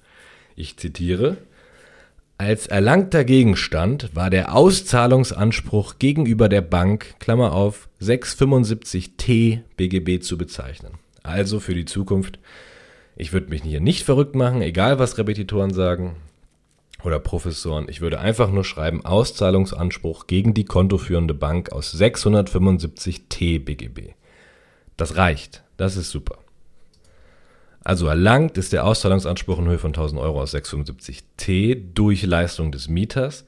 Ich 0.55 0.77
zitiere, 0.77 1.37
als 2.37 2.67
erlangter 2.67 3.23
Gegenstand 3.23 4.15
war 4.15 4.29
der 4.29 4.55
Auszahlungsanspruch 4.55 5.99
gegenüber 5.99 6.49
der 6.49 6.61
Bank, 6.61 7.15
Klammer 7.19 7.53
auf, 7.53 7.89
675t 8.01 9.61
BGB 9.77 10.21
zu 10.21 10.37
bezeichnen. 10.37 10.93
Also 11.21 11.59
für 11.59 11.73
die 11.73 11.85
Zukunft, 11.85 12.39
ich 13.15 13.33
würde 13.33 13.49
mich 13.49 13.63
hier 13.63 13.79
nicht 13.79 14.03
verrückt 14.03 14.35
machen, 14.35 14.61
egal 14.61 14.99
was 14.99 15.17
Repetitoren 15.17 15.73
sagen 15.73 16.15
oder 17.03 17.19
Professoren. 17.19 17.87
Ich 17.87 18.01
würde 18.01 18.19
einfach 18.19 18.49
nur 18.49 18.63
schreiben, 18.63 19.05
Auszahlungsanspruch 19.05 20.27
gegen 20.27 20.53
die 20.53 20.65
kontoführende 20.65 21.33
Bank 21.33 21.71
aus 21.71 21.95
675t 21.95 23.63
BGB. 23.63 24.13
Das 24.97 25.17
reicht. 25.17 25.63
Das 25.77 25.97
ist 25.97 26.09
super. 26.09 26.42
Also 27.83 28.07
erlangt 28.07 28.57
ist 28.57 28.73
der 28.73 28.85
Auszahlungsanspruch 28.85 29.59
in 29.59 29.67
Höhe 29.67 29.77
von 29.77 29.89
1000 29.89 30.19
Euro 30.21 30.41
aus 30.41 30.53
675t 30.53 31.93
durch 31.93 32.23
Leistung 32.23 32.71
des 32.71 32.87
Mieters, 32.87 33.45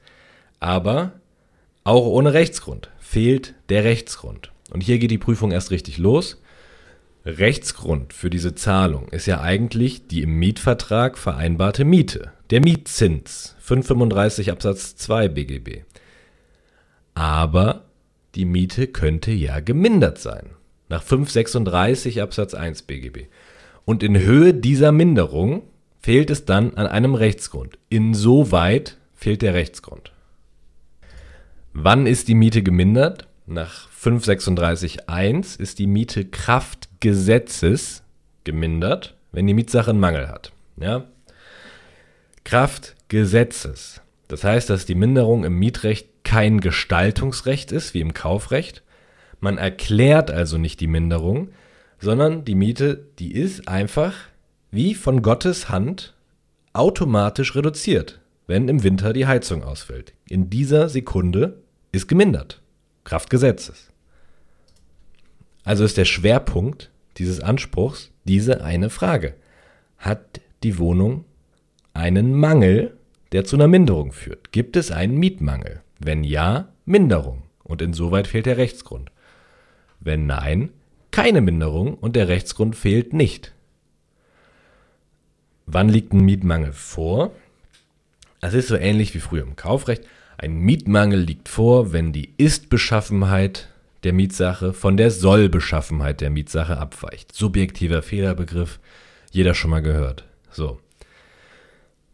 aber 0.60 1.12
auch 1.84 2.06
ohne 2.06 2.34
Rechtsgrund 2.34 2.90
fehlt 2.98 3.54
der 3.68 3.84
Rechtsgrund. 3.84 4.52
Und 4.70 4.82
hier 4.82 4.98
geht 4.98 5.10
die 5.10 5.18
Prüfung 5.18 5.52
erst 5.52 5.70
richtig 5.70 5.96
los. 5.98 6.42
Rechtsgrund 7.24 8.12
für 8.12 8.30
diese 8.30 8.54
Zahlung 8.54 9.08
ist 9.08 9.26
ja 9.26 9.40
eigentlich 9.40 10.06
die 10.06 10.22
im 10.22 10.38
Mietvertrag 10.38 11.18
vereinbarte 11.18 11.84
Miete, 11.84 12.32
der 12.50 12.60
Mietzins 12.60 13.56
535 13.60 14.50
Absatz 14.50 14.96
2 14.96 15.28
BGB. 15.28 15.84
Aber 17.14 17.84
die 18.34 18.44
Miete 18.44 18.86
könnte 18.86 19.32
ja 19.32 19.60
gemindert 19.60 20.18
sein 20.18 20.50
nach 20.88 21.02
536 21.02 22.22
Absatz 22.22 22.54
1 22.54 22.82
BGB. 22.82 23.26
Und 23.86 24.02
in 24.02 24.18
Höhe 24.18 24.52
dieser 24.52 24.90
Minderung 24.90 25.62
fehlt 26.00 26.28
es 26.30 26.44
dann 26.44 26.74
an 26.74 26.88
einem 26.88 27.14
Rechtsgrund. 27.14 27.78
Insoweit 27.88 28.98
fehlt 29.14 29.42
der 29.42 29.54
Rechtsgrund. 29.54 30.12
Wann 31.72 32.06
ist 32.06 32.26
die 32.26 32.34
Miete 32.34 32.62
gemindert? 32.62 33.28
Nach 33.46 33.88
536.1 33.90 35.60
ist 35.60 35.78
die 35.78 35.86
Miete 35.86 36.24
Kraftgesetzes 36.24 38.02
gemindert, 38.42 39.16
wenn 39.30 39.46
die 39.46 39.54
Mietsache 39.54 39.90
einen 39.90 40.00
Mangel 40.00 40.28
hat. 40.28 40.52
Ja? 40.78 41.04
Kraftgesetzes. 42.42 44.00
Das 44.26 44.42
heißt, 44.42 44.68
dass 44.68 44.86
die 44.86 44.96
Minderung 44.96 45.44
im 45.44 45.60
Mietrecht 45.60 46.08
kein 46.24 46.58
Gestaltungsrecht 46.58 47.70
ist, 47.70 47.94
wie 47.94 48.00
im 48.00 48.14
Kaufrecht. 48.14 48.82
Man 49.38 49.58
erklärt 49.58 50.32
also 50.32 50.58
nicht 50.58 50.80
die 50.80 50.88
Minderung, 50.88 51.50
sondern 51.98 52.44
die 52.44 52.54
Miete, 52.54 53.06
die 53.18 53.32
ist 53.32 53.68
einfach 53.68 54.14
wie 54.70 54.94
von 54.94 55.22
Gottes 55.22 55.68
Hand 55.68 56.14
automatisch 56.72 57.54
reduziert, 57.54 58.20
wenn 58.46 58.68
im 58.68 58.82
Winter 58.82 59.12
die 59.12 59.26
Heizung 59.26 59.62
ausfällt. 59.62 60.12
In 60.28 60.50
dieser 60.50 60.88
Sekunde 60.88 61.62
ist 61.92 62.06
gemindert. 62.06 62.60
Kraft 63.04 63.30
Gesetzes. 63.30 63.90
Also 65.64 65.84
ist 65.84 65.96
der 65.96 66.04
Schwerpunkt 66.04 66.90
dieses 67.16 67.40
Anspruchs 67.40 68.10
diese 68.24 68.62
eine 68.62 68.90
Frage. 68.90 69.34
Hat 69.98 70.40
die 70.62 70.78
Wohnung 70.78 71.24
einen 71.94 72.34
Mangel, 72.34 72.96
der 73.32 73.44
zu 73.44 73.56
einer 73.56 73.68
Minderung 73.68 74.12
führt? 74.12 74.52
Gibt 74.52 74.76
es 74.76 74.90
einen 74.90 75.16
Mietmangel? 75.16 75.82
Wenn 75.98 76.24
ja, 76.24 76.68
Minderung. 76.84 77.44
Und 77.64 77.82
insoweit 77.82 78.26
fehlt 78.26 78.46
der 78.46 78.58
Rechtsgrund. 78.58 79.10
Wenn 79.98 80.26
nein, 80.26 80.70
keine 81.16 81.40
Minderung 81.40 81.94
und 81.94 82.14
der 82.14 82.28
Rechtsgrund 82.28 82.76
fehlt 82.76 83.14
nicht. 83.14 83.54
Wann 85.64 85.88
liegt 85.88 86.12
ein 86.12 86.20
Mietmangel 86.20 86.74
vor? 86.74 87.32
Es 88.42 88.52
ist 88.52 88.68
so 88.68 88.76
ähnlich 88.76 89.14
wie 89.14 89.20
früher 89.20 89.42
im 89.42 89.56
Kaufrecht. 89.56 90.04
Ein 90.36 90.58
Mietmangel 90.58 91.18
liegt 91.18 91.48
vor, 91.48 91.94
wenn 91.94 92.12
die 92.12 92.34
Ist-Beschaffenheit 92.36 93.70
der 94.04 94.12
Mietsache 94.12 94.74
von 94.74 94.98
der 94.98 95.10
Soll-Beschaffenheit 95.10 96.20
der 96.20 96.28
Mietsache 96.28 96.76
abweicht. 96.76 97.34
Subjektiver 97.34 98.02
Fehlerbegriff, 98.02 98.78
jeder 99.30 99.54
schon 99.54 99.70
mal 99.70 99.80
gehört. 99.80 100.24
So. 100.50 100.80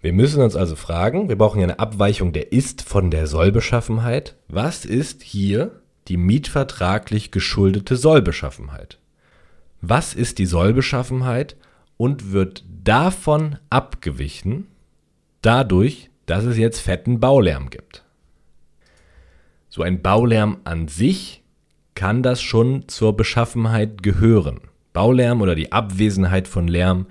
Wir 0.01 0.13
müssen 0.13 0.41
uns 0.41 0.55
also 0.55 0.77
fragen, 0.77 1.29
wir 1.29 1.37
brauchen 1.37 1.59
ja 1.59 1.65
eine 1.65 1.81
Abweichung 1.81 2.33
der 2.33 2.53
Ist 2.53 2.83
von 2.83 3.11
der 3.11 3.27
Soll-Beschaffenheit. 3.27 4.37
Was 4.47 4.85
ist 4.85 5.25
hier 5.25 5.82
die 6.09 6.17
mietvertraglich 6.17 7.31
geschuldete 7.31 7.97
Sollbeschaffenheit. 7.97 8.99
Was 9.81 10.15
ist 10.15 10.39
die 10.39 10.47
Sollbeschaffenheit 10.47 11.57
und 11.97 12.33
wird 12.33 12.65
davon 12.85 13.59
abgewichen, 13.71 14.67
dadurch, 15.43 16.11
dass 16.27 16.45
es 16.45 16.57
jetzt 16.57 16.81
fetten 16.81 17.21
Baulärm 17.21 17.71
gibt? 17.71 18.05
So 19.69 19.83
ein 19.83 20.03
Baulärm 20.03 20.59
an 20.65 20.89
sich 20.89 21.43
kann 21.95 22.23
das 22.23 22.43
schon 22.43 22.89
zur 22.89 23.17
Beschaffenheit 23.17 24.03
gehören. 24.03 24.61
Baulärm 24.93 25.41
oder 25.41 25.55
die 25.55 25.73
Abwesenheit 25.73 26.47
von 26.49 26.69
Lärm 26.69 27.07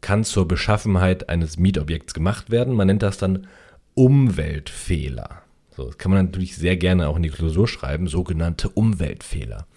kann 0.00 0.24
zur 0.24 0.46
Beschaffenheit 0.46 1.28
eines 1.28 1.58
Mietobjekts 1.58 2.14
gemacht 2.14 2.50
werden. 2.50 2.74
Man 2.74 2.86
nennt 2.86 3.02
das 3.02 3.18
dann 3.18 3.46
Umweltfehler. 3.94 5.42
So, 5.78 5.84
das 5.84 5.96
kann 5.96 6.10
man 6.10 6.26
natürlich 6.26 6.56
sehr 6.56 6.76
gerne 6.76 7.08
auch 7.08 7.14
in 7.14 7.22
die 7.22 7.30
Klausur 7.30 7.68
schreiben, 7.68 8.08
sogenannte 8.08 8.68
Umweltfehler. 8.68 9.68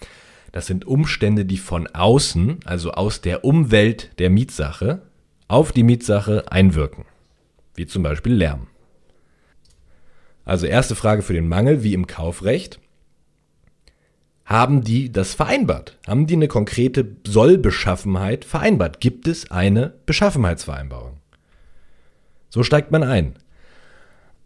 Das 0.52 0.66
sind 0.66 0.84
Umstände, 0.84 1.46
die 1.46 1.60
von 1.60 1.86
außen, 1.86 2.62
also 2.66 2.94
aus 2.94 3.22
der 3.22 3.46
Umwelt 3.46 4.10
der 4.18 4.32
Mietsache, 4.32 5.04
auf 5.48 5.72
die 5.72 5.84
Mietsache 5.84 6.52
einwirken. 6.52 7.06
Wie 7.76 7.86
zum 7.86 8.02
Beispiel 8.02 8.34
Lärm. 8.34 8.66
Also 10.44 10.66
erste 10.66 10.96
Frage 10.96 11.22
für 11.22 11.34
den 11.34 11.48
Mangel, 11.48 11.84
wie 11.84 11.94
im 11.94 12.08
Kaufrecht. 12.08 12.80
Haben 14.44 14.84
die 14.84 15.12
das 15.12 15.36
vereinbart? 15.36 16.00
Haben 16.08 16.26
die 16.26 16.34
eine 16.34 16.48
konkrete 16.48 17.16
Sollbeschaffenheit 17.28 18.44
vereinbart? 18.44 19.02
Gibt 19.02 19.28
es 19.28 19.52
eine 19.52 19.94
Beschaffenheitsvereinbarung? 20.08 21.20
So 22.50 22.64
steigt 22.64 22.90
man 22.90 23.04
ein. 23.04 23.36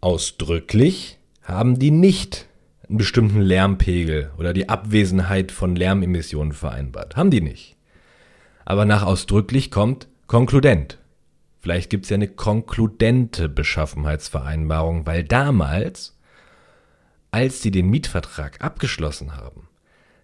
Ausdrücklich 0.02 1.16
haben 1.46 1.78
die 1.78 1.92
nicht 1.92 2.46
einen 2.88 2.98
bestimmten 2.98 3.40
Lärmpegel 3.40 4.32
oder 4.36 4.52
die 4.52 4.68
Abwesenheit 4.68 5.52
von 5.52 5.76
Lärmemissionen 5.76 6.52
vereinbart. 6.52 7.16
Haben 7.16 7.30
die 7.30 7.40
nicht. 7.40 7.76
Aber 8.64 8.84
nach 8.84 9.04
ausdrücklich 9.04 9.70
kommt 9.70 10.08
konkludent. 10.26 10.98
Vielleicht 11.60 11.88
gibt 11.88 12.04
es 12.04 12.10
ja 12.10 12.16
eine 12.16 12.28
konkludente 12.28 13.48
Beschaffenheitsvereinbarung, 13.48 15.06
weil 15.06 15.22
damals, 15.22 16.18
als 17.30 17.62
sie 17.62 17.70
den 17.70 17.90
Mietvertrag 17.90 18.60
abgeschlossen 18.60 19.36
haben, 19.36 19.68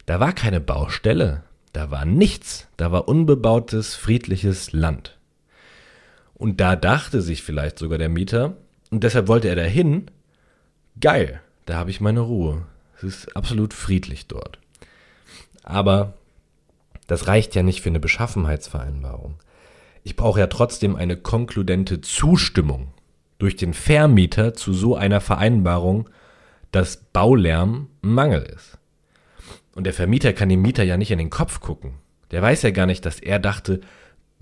da 0.07 0.19
war 0.19 0.33
keine 0.33 0.61
Baustelle, 0.61 1.45
da 1.73 1.91
war 1.93 2.05
nichts, 2.05 2.69
da 2.77 2.91
war 2.91 3.09
unbebautes, 3.09 3.95
friedliches 3.95 4.73
Land. 4.73 5.19
Und 6.35 6.61
da 6.61 6.75
dachte 6.75 7.23
sich 7.23 7.43
vielleicht 7.43 7.79
sogar 7.79 7.99
der 7.99 8.09
Mieter, 8.09 8.57
und 8.91 9.05
deshalb 9.05 9.29
wollte 9.29 9.49
er 9.49 9.57
dahin, 9.57 10.11
geil, 11.01 11.41
da 11.67 11.77
habe 11.77 11.91
ich 11.91 12.01
meine 12.01 12.21
Ruhe. 12.21 12.67
Es 12.97 13.03
ist 13.03 13.37
absolut 13.37 13.75
friedlich 13.75 14.27
dort. 14.27 14.59
Aber 15.63 16.15
das 17.07 17.27
reicht 17.27 17.55
ja 17.55 17.63
nicht 17.63 17.83
für 17.83 17.89
eine 17.89 18.01
Beschaffenheitsvereinbarung. 18.01 19.35
Ich 20.05 20.17
brauche 20.17 20.41
ja 20.41 20.47
trotzdem 20.47 20.97
eine 20.97 21.17
konkludente 21.17 22.01
Zustimmung 22.01 22.89
durch 23.39 23.57
den 23.57 23.75
Vermieter 23.75 24.55
zu 24.55 24.73
so 24.73 24.97
einer 24.97 25.21
Vereinbarung, 25.21 26.09
dass 26.71 26.97
Baulärm 26.97 27.89
Mangel 28.01 28.43
ist. 28.43 28.79
Und 29.75 29.85
der 29.85 29.93
Vermieter 29.93 30.33
kann 30.33 30.49
dem 30.49 30.63
Mieter 30.63 30.85
ja 30.85 30.97
nicht 30.97 31.11
in 31.11 31.19
den 31.19 31.31
Kopf 31.31 31.61
gucken. 31.61 31.95
Der 32.31 32.43
weiß 32.43 32.63
ja 32.63 32.71
gar 32.71 32.87
nicht, 32.87 33.05
dass 33.05 33.21
er 33.21 33.39
dachte, 33.39 33.81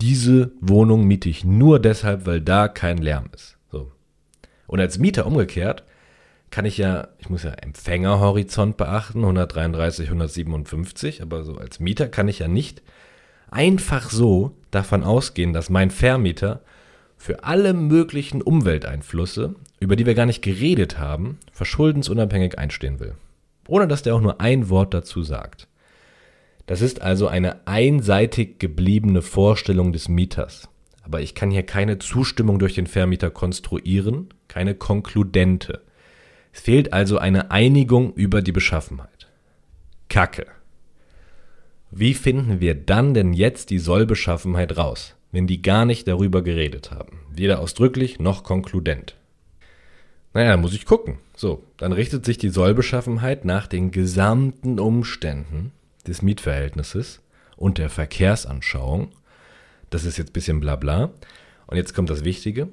diese 0.01 0.51
Wohnung 0.61 1.05
miete 1.05 1.29
ich 1.29 1.43
nur 1.43 1.79
deshalb, 1.79 2.25
weil 2.25 2.41
da 2.41 2.67
kein 2.67 2.97
Lärm 2.97 3.29
ist. 3.33 3.57
So. 3.71 3.91
Und 4.67 4.79
als 4.79 4.97
Mieter 4.97 5.27
umgekehrt 5.27 5.83
kann 6.51 6.65
ich 6.65 6.77
ja, 6.77 7.07
ich 7.17 7.29
muss 7.29 7.43
ja 7.43 7.51
Empfängerhorizont 7.51 8.77
beachten, 8.77 9.19
133, 9.19 10.07
157, 10.07 11.21
aber 11.21 11.43
so 11.43 11.55
als 11.55 11.79
Mieter 11.79 12.07
kann 12.07 12.27
ich 12.27 12.39
ja 12.39 12.47
nicht 12.47 12.83
einfach 13.49 14.09
so 14.09 14.55
davon 14.69 15.03
ausgehen, 15.03 15.53
dass 15.53 15.69
mein 15.69 15.91
Vermieter 15.91 16.61
für 17.17 17.43
alle 17.43 17.73
möglichen 17.73 18.41
Umwelteinflüsse, 18.41 19.55
über 19.79 19.95
die 19.95 20.05
wir 20.05 20.15
gar 20.15 20.25
nicht 20.25 20.41
geredet 20.41 20.99
haben, 20.99 21.37
verschuldensunabhängig 21.51 22.57
einstehen 22.57 22.99
will. 22.99 23.15
Ohne 23.67 23.87
dass 23.87 24.01
der 24.01 24.15
auch 24.15 24.21
nur 24.21 24.41
ein 24.41 24.69
Wort 24.69 24.93
dazu 24.93 25.23
sagt. 25.23 25.67
Das 26.65 26.81
ist 26.81 27.01
also 27.01 27.27
eine 27.27 27.67
einseitig 27.67 28.59
gebliebene 28.59 29.21
Vorstellung 29.21 29.93
des 29.93 30.09
Mieters. 30.09 30.67
Aber 31.03 31.21
ich 31.21 31.35
kann 31.35 31.51
hier 31.51 31.63
keine 31.63 31.99
Zustimmung 31.99 32.59
durch 32.59 32.75
den 32.75 32.87
Vermieter 32.87 33.29
konstruieren, 33.29 34.29
keine 34.47 34.75
konkludente. 34.75 35.81
Es 36.53 36.61
fehlt 36.61 36.93
also 36.93 37.17
eine 37.17 37.51
Einigung 37.51 38.13
über 38.13 38.41
die 38.41 38.51
Beschaffenheit. 38.51 39.27
Kacke. 40.09 40.47
Wie 41.91 42.13
finden 42.13 42.59
wir 42.59 42.75
dann 42.75 43.13
denn 43.13 43.33
jetzt 43.33 43.69
die 43.69 43.79
Sollbeschaffenheit 43.79 44.77
raus, 44.77 45.15
wenn 45.31 45.47
die 45.47 45.61
gar 45.61 45.85
nicht 45.85 46.07
darüber 46.07 46.41
geredet 46.41 46.91
haben? 46.91 47.19
Weder 47.31 47.59
ausdrücklich 47.59 48.19
noch 48.19 48.43
konkludent. 48.43 49.15
Naja, 50.33 50.55
muss 50.55 50.73
ich 50.73 50.85
gucken. 50.85 51.17
So, 51.35 51.63
dann 51.77 51.91
richtet 51.91 52.25
sich 52.25 52.37
die 52.37 52.49
Sollbeschaffenheit 52.49 53.43
nach 53.43 53.67
den 53.67 53.91
gesamten 53.91 54.79
Umständen 54.79 55.71
des 56.07 56.21
Mietverhältnisses 56.21 57.21
und 57.57 57.77
der 57.77 57.89
Verkehrsanschauung. 57.89 59.09
Das 59.89 60.05
ist 60.05 60.17
jetzt 60.17 60.33
bisschen 60.33 60.59
bla 60.61 60.77
bla. 60.77 61.11
Und 61.67 61.77
jetzt 61.77 61.93
kommt 61.93 62.09
das 62.09 62.23
Wichtige. 62.23 62.69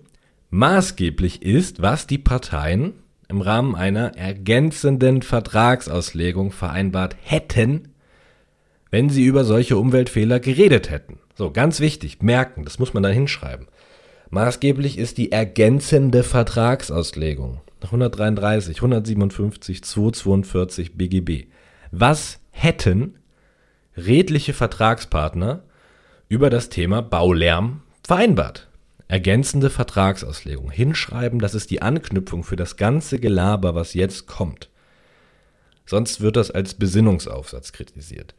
Maßgeblich 0.51 1.43
ist, 1.43 1.83
was 1.83 2.07
die 2.07 2.19
Parteien 2.19 2.95
im 3.29 3.41
Rahmen 3.43 3.75
einer 3.77 4.17
ergänzenden 4.17 5.23
Vertragsauslegung 5.23 6.51
vereinbart 6.51 7.17
hätten, 7.23 7.95
wenn 8.91 9.11
sie 9.11 9.25
über 9.25 9.45
solche 9.45 9.77
Umweltfehler 9.77 10.41
geredet 10.41 10.91
hätten. 10.91 11.19
So, 11.35 11.51
ganz 11.51 11.81
wichtig, 11.81 12.23
merken, 12.23 12.65
das 12.65 12.79
muss 12.79 12.95
man 12.95 13.03
da 13.03 13.11
hinschreiben. 13.11 13.69
Maßgeblich 14.31 14.99
ist 14.99 15.19
die 15.19 15.31
ergänzende 15.31 16.23
Vertragsauslegung 16.23 17.61
nach 17.81 17.89
133, 17.89 18.77
157, 18.79 19.85
242 19.85 20.97
BGB. 20.97 21.47
Was 21.93 22.41
hätten 22.51 23.19
redliche 23.97 24.53
Vertragspartner 24.53 25.63
über 26.29 26.51
das 26.51 26.69
Thema 26.69 27.03
Baulärm 27.03 27.83
vereinbart? 28.07 28.68
Ergänzende 29.11 29.71
Vertragsauslegung. 29.71 30.71
Hinschreiben, 30.71 31.39
das 31.39 31.55
ist 31.55 31.71
die 31.71 31.81
Anknüpfung 31.81 32.45
für 32.45 32.57
das 32.57 32.77
ganze 32.77 33.19
Gelaber, 33.19 33.75
was 33.75 33.95
jetzt 33.95 34.27
kommt. 34.27 34.69
Sonst 35.87 36.21
wird 36.21 36.37
das 36.37 36.51
als 36.51 36.75
Besinnungsaufsatz 36.75 37.73
kritisiert. 37.73 38.35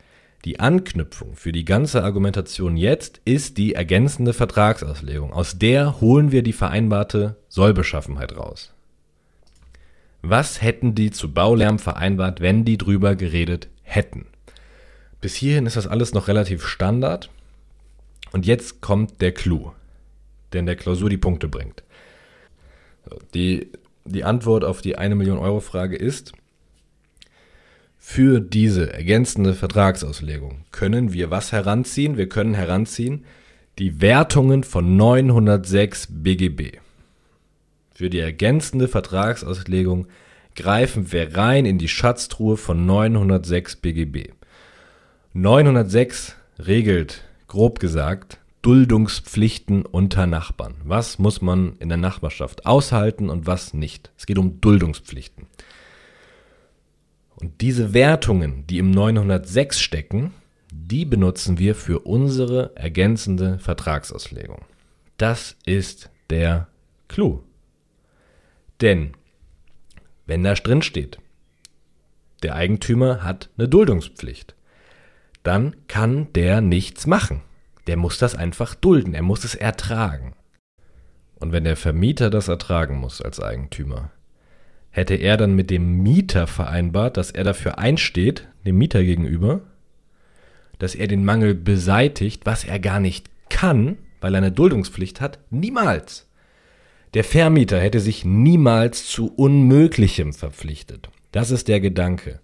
Die 0.45 0.59
Anknüpfung 0.59 1.35
für 1.35 1.51
die 1.51 1.65
ganze 1.65 2.03
Argumentation 2.03 2.77
jetzt 2.77 3.19
ist 3.25 3.57
die 3.57 3.73
ergänzende 3.73 4.31
Vertragsauslegung. 4.31 5.33
Aus 5.33 5.57
der 5.57 5.99
holen 6.01 6.31
wir 6.31 6.43
die 6.43 6.53
vereinbarte 6.53 7.35
Sollbeschaffenheit 7.47 8.37
raus. 8.37 8.71
Was 10.21 10.61
hätten 10.61 10.93
die 10.93 11.09
zu 11.09 11.33
Baulärm 11.33 11.79
vereinbart, 11.79 12.41
wenn 12.41 12.63
die 12.63 12.77
drüber 12.77 13.15
geredet 13.15 13.69
hätten? 13.81 14.27
Bis 15.19 15.33
hierhin 15.33 15.65
ist 15.65 15.77
das 15.77 15.87
alles 15.87 16.13
noch 16.13 16.27
relativ 16.27 16.67
Standard. 16.67 17.31
Und 18.31 18.45
jetzt 18.45 18.81
kommt 18.81 19.19
der 19.19 19.31
Clou 19.31 19.71
der 20.53 20.61
in 20.61 20.65
der 20.65 20.75
Klausur 20.75 21.09
die 21.09 21.17
Punkte 21.17 21.47
bringt. 21.47 21.83
Die, 23.33 23.71
die 24.05 24.23
Antwort 24.23 24.63
auf 24.63 24.81
die 24.81 24.97
eine 24.97 25.15
Million 25.15 25.39
Euro 25.39 25.59
Frage 25.59 25.95
ist, 25.95 26.33
für 27.97 28.39
diese 28.39 28.91
ergänzende 28.93 29.53
Vertragsauslegung 29.53 30.65
können 30.71 31.13
wir 31.13 31.29
was 31.31 31.51
heranziehen? 31.51 32.17
Wir 32.17 32.29
können 32.29 32.53
heranziehen 32.53 33.25
die 33.77 34.01
Wertungen 34.01 34.63
von 34.63 34.97
906 34.97 36.07
BGB. 36.09 36.79
Für 37.93 38.09
die 38.09 38.19
ergänzende 38.19 38.87
Vertragsauslegung 38.87 40.07
greifen 40.55 41.11
wir 41.11 41.37
rein 41.37 41.65
in 41.65 41.77
die 41.77 41.87
Schatztruhe 41.87 42.57
von 42.57 42.85
906 42.85 43.77
BGB. 43.77 44.31
906 45.33 46.35
regelt, 46.59 47.23
grob 47.47 47.79
gesagt, 47.79 48.39
Duldungspflichten 48.61 49.85
unter 49.85 50.27
Nachbarn. 50.27 50.75
Was 50.83 51.17
muss 51.17 51.41
man 51.41 51.77
in 51.79 51.87
der 51.87 51.97
Nachbarschaft 51.97 52.65
aushalten 52.65 53.29
und 53.29 53.47
was 53.47 53.73
nicht? 53.73 54.11
Es 54.17 54.25
geht 54.25 54.37
um 54.37 54.59
Duldungspflichten. 54.59 55.47
Und 57.37 57.61
diese 57.61 57.93
Wertungen, 57.93 58.67
die 58.67 58.79
im 58.79 58.91
906 58.91 59.79
stecken, 59.79 60.33
die 60.71 61.05
benutzen 61.05 61.57
wir 61.57 61.73
für 61.73 61.99
unsere 61.99 62.75
ergänzende 62.75 63.59
Vertragsauslegung. 63.59 64.65
Das 65.15 65.55
ist 65.65 66.09
der 66.29 66.67
Clou. 67.07 67.41
Denn, 68.81 69.13
wenn 70.25 70.43
da 70.43 70.53
drin 70.53 70.81
steht, 70.81 71.17
der 72.43 72.55
Eigentümer 72.55 73.23
hat 73.23 73.49
eine 73.57 73.69
Duldungspflicht, 73.69 74.53
dann 75.43 75.75
kann 75.87 76.31
der 76.33 76.59
nichts 76.59 77.07
machen 77.07 77.41
der 77.89 77.97
muss 77.97 78.19
das 78.19 78.35
einfach 78.35 78.75
dulden, 78.75 79.15
er 79.15 79.23
muss 79.23 79.43
es 79.43 79.55
ertragen. 79.55 80.35
Und 81.39 81.51
wenn 81.51 81.63
der 81.63 81.75
Vermieter 81.75 82.29
das 82.29 82.47
ertragen 82.47 82.99
muss 82.99 83.19
als 83.19 83.39
Eigentümer, 83.39 84.11
hätte 84.91 85.15
er 85.15 85.37
dann 85.37 85.55
mit 85.55 85.71
dem 85.71 86.03
Mieter 86.03 86.45
vereinbart, 86.45 87.17
dass 87.17 87.31
er 87.31 87.43
dafür 87.43 87.79
einsteht, 87.79 88.47
dem 88.63 88.77
Mieter 88.77 89.03
gegenüber, 89.03 89.61
dass 90.77 90.93
er 90.93 91.07
den 91.07 91.25
Mangel 91.25 91.55
beseitigt, 91.55 92.45
was 92.45 92.63
er 92.63 92.77
gar 92.77 92.99
nicht 92.99 93.27
kann, 93.49 93.97
weil 94.21 94.35
er 94.35 94.37
eine 94.37 94.51
Duldungspflicht 94.51 95.19
hat? 95.19 95.39
Niemals. 95.49 96.29
Der 97.15 97.23
Vermieter 97.23 97.79
hätte 97.79 98.01
sich 98.01 98.23
niemals 98.23 99.07
zu 99.07 99.33
Unmöglichem 99.33 100.31
verpflichtet. 100.31 101.09
Das 101.31 101.49
ist 101.49 101.67
der 101.67 101.79
Gedanke. 101.79 102.39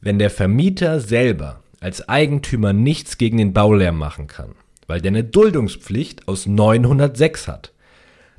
Wenn 0.00 0.18
der 0.18 0.30
Vermieter 0.30 0.98
selber 0.98 1.62
als 1.78 2.08
Eigentümer 2.08 2.72
nichts 2.72 3.18
gegen 3.18 3.38
den 3.38 3.52
Baulärm 3.52 3.98
machen 3.98 4.26
kann, 4.26 4.56
weil 4.86 5.00
der 5.00 5.10
eine 5.10 5.24
Duldungspflicht 5.24 6.28
aus 6.28 6.46
906 6.46 7.48
hat. 7.48 7.72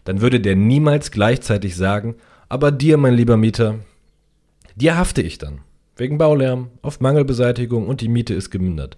Dann 0.03 0.21
würde 0.21 0.39
der 0.39 0.55
niemals 0.55 1.11
gleichzeitig 1.11 1.75
sagen, 1.75 2.15
aber 2.49 2.71
dir, 2.71 2.97
mein 2.97 3.15
lieber 3.15 3.37
Mieter, 3.37 3.79
dir 4.75 4.97
hafte 4.97 5.21
ich 5.21 5.37
dann. 5.37 5.61
Wegen 5.97 6.17
Baulärm, 6.17 6.69
auf 6.81 6.99
Mangelbeseitigung 6.99 7.87
und 7.87 8.01
die 8.01 8.09
Miete 8.09 8.33
ist 8.33 8.51
gemindert. 8.51 8.97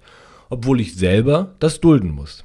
Obwohl 0.50 0.82
ich 0.82 0.96
selber 0.96 1.56
das 1.60 1.80
dulden 1.80 2.12
muss. 2.12 2.44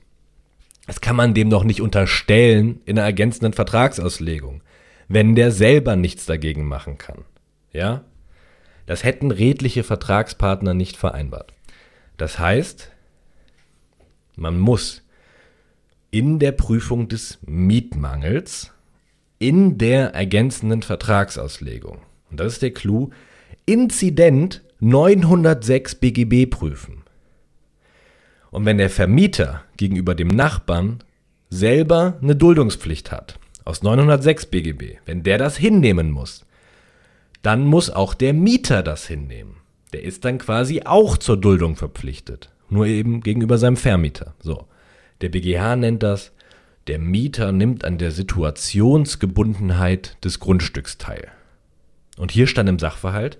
Das 0.86 1.00
kann 1.00 1.16
man 1.16 1.34
dem 1.34 1.48
doch 1.48 1.64
nicht 1.64 1.80
unterstellen 1.80 2.80
in 2.84 2.98
einer 2.98 3.06
ergänzenden 3.06 3.52
Vertragsauslegung, 3.52 4.62
wenn 5.08 5.34
der 5.34 5.52
selber 5.52 5.96
nichts 5.96 6.26
dagegen 6.26 6.66
machen 6.66 6.98
kann. 6.98 7.24
Ja? 7.72 8.04
Das 8.86 9.04
hätten 9.04 9.30
redliche 9.30 9.84
Vertragspartner 9.84 10.74
nicht 10.74 10.96
vereinbart. 10.96 11.52
Das 12.16 12.38
heißt, 12.38 12.91
man 14.36 14.58
muss 14.58 15.02
in 16.10 16.38
der 16.38 16.52
Prüfung 16.52 17.08
des 17.08 17.38
Mietmangels 17.46 18.72
in 19.38 19.78
der 19.78 20.14
ergänzenden 20.14 20.82
Vertragsauslegung, 20.82 21.98
und 22.30 22.38
das 22.38 22.54
ist 22.54 22.62
der 22.62 22.72
Clou, 22.72 23.10
Inzident 23.66 24.62
906 24.80 25.96
BGB 25.96 26.50
prüfen. 26.50 27.02
Und 28.50 28.66
wenn 28.66 28.78
der 28.78 28.90
Vermieter 28.90 29.64
gegenüber 29.76 30.14
dem 30.14 30.28
Nachbarn 30.28 31.02
selber 31.48 32.18
eine 32.22 32.36
Duldungspflicht 32.36 33.10
hat, 33.10 33.38
aus 33.64 33.82
906 33.82 34.46
BGB, 34.46 34.98
wenn 35.06 35.22
der 35.22 35.38
das 35.38 35.56
hinnehmen 35.56 36.10
muss, 36.10 36.44
dann 37.42 37.64
muss 37.64 37.90
auch 37.90 38.14
der 38.14 38.32
Mieter 38.32 38.82
das 38.82 39.06
hinnehmen. 39.06 39.56
Der 39.92 40.02
ist 40.02 40.24
dann 40.24 40.38
quasi 40.38 40.82
auch 40.84 41.16
zur 41.16 41.36
Duldung 41.36 41.76
verpflichtet 41.76 42.51
nur 42.72 42.86
eben 42.86 43.20
gegenüber 43.20 43.58
seinem 43.58 43.76
Vermieter. 43.76 44.34
So. 44.40 44.66
Der 45.20 45.28
BGH 45.28 45.76
nennt 45.76 46.02
das, 46.02 46.32
der 46.88 46.98
Mieter 46.98 47.52
nimmt 47.52 47.84
an 47.84 47.98
der 47.98 48.10
Situationsgebundenheit 48.10 50.16
des 50.24 50.40
Grundstücks 50.40 50.98
teil. 50.98 51.28
Und 52.16 52.32
hier 52.32 52.48
stand 52.48 52.68
im 52.68 52.80
Sachverhalt, 52.80 53.38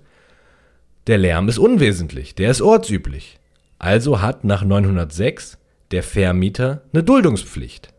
der 1.07 1.17
Lärm 1.17 1.49
ist 1.49 1.59
unwesentlich, 1.59 2.35
der 2.35 2.49
ist 2.49 2.61
ortsüblich. 2.61 3.37
Also 3.79 4.21
hat 4.21 4.45
nach 4.45 4.63
906 4.63 5.57
der 5.91 6.03
Vermieter 6.03 6.83
eine 6.93 7.03
Duldungspflicht. 7.03 7.89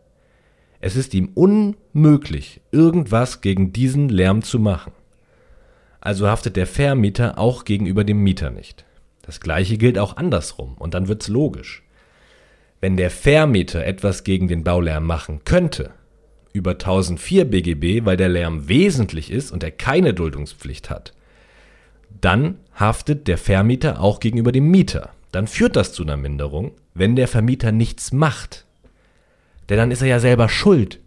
Es 0.81 0.95
ist 0.95 1.13
ihm 1.13 1.29
unmöglich, 1.35 2.61
irgendwas 2.71 3.41
gegen 3.41 3.71
diesen 3.71 4.09
Lärm 4.09 4.41
zu 4.41 4.59
machen. 4.59 4.93
Also 6.01 6.27
haftet 6.27 6.55
der 6.55 6.67
Vermieter 6.67 7.37
auch 7.37 7.65
gegenüber 7.65 8.03
dem 8.03 8.23
Mieter 8.23 8.49
nicht. 8.49 8.85
Das 9.25 9.39
gleiche 9.39 9.77
gilt 9.77 9.97
auch 9.97 10.17
andersrum 10.17 10.75
und 10.77 10.93
dann 10.93 11.07
wird's 11.07 11.27
logisch. 11.27 11.83
Wenn 12.79 12.97
der 12.97 13.09
Vermieter 13.09 13.83
etwas 13.83 14.23
gegen 14.23 14.47
den 14.47 14.63
Baulärm 14.63 15.05
machen 15.05 15.41
könnte, 15.45 15.91
über 16.53 16.71
1004 16.71 17.45
BGB, 17.45 18.05
weil 18.05 18.17
der 18.17 18.29
Lärm 18.29 18.69
wesentlich 18.69 19.31
ist 19.31 19.51
und 19.51 19.63
er 19.63 19.71
keine 19.71 20.13
Duldungspflicht 20.13 20.89
hat, 20.89 21.13
dann 22.21 22.59
haftet 22.75 23.27
der 23.27 23.37
Vermieter 23.37 23.99
auch 23.99 24.19
gegenüber 24.19 24.51
dem 24.51 24.69
Mieter. 24.69 25.09
Dann 25.31 25.47
führt 25.47 25.75
das 25.75 25.91
zu 25.91 26.03
einer 26.03 26.17
Minderung, 26.17 26.71
wenn 26.93 27.15
der 27.15 27.27
Vermieter 27.27 27.71
nichts 27.71 28.13
macht. 28.13 28.65
Denn 29.69 29.77
dann 29.77 29.91
ist 29.91 30.01
er 30.01 30.07
ja 30.07 30.19
selber 30.19 30.47
schuld. 30.47 30.99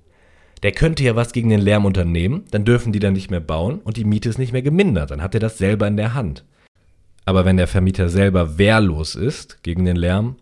Der 0.63 0.73
könnte 0.73 1.05
ja 1.05 1.15
was 1.15 1.33
gegen 1.33 1.51
den 1.51 1.61
Lärm 1.61 1.85
unternehmen, 1.85 2.45
dann 2.51 2.65
dürfen 2.65 2.93
die 2.93 2.99
dann 2.99 3.13
nicht 3.13 3.31
mehr 3.31 3.41
bauen 3.41 3.79
und 3.79 3.97
die 3.97 4.05
Miete 4.05 4.29
ist 4.29 4.39
nicht 4.39 4.53
mehr 4.53 4.63
gemindert. 4.63 5.13
Dann 5.13 5.23
hat 5.23 5.35
er 5.35 5.41
das 5.41 5.57
selber 5.57 5.87
in 5.87 5.97
der 5.97 6.15
Hand. 6.15 6.45
Aber 7.29 7.45
wenn 7.45 7.59
der 7.59 7.67
Vermieter 7.67 8.09
selber 8.09 8.57
wehrlos 8.57 9.15
ist 9.15 9.63
gegen 9.63 9.85
den 9.85 9.97
Lärm, 9.97 10.37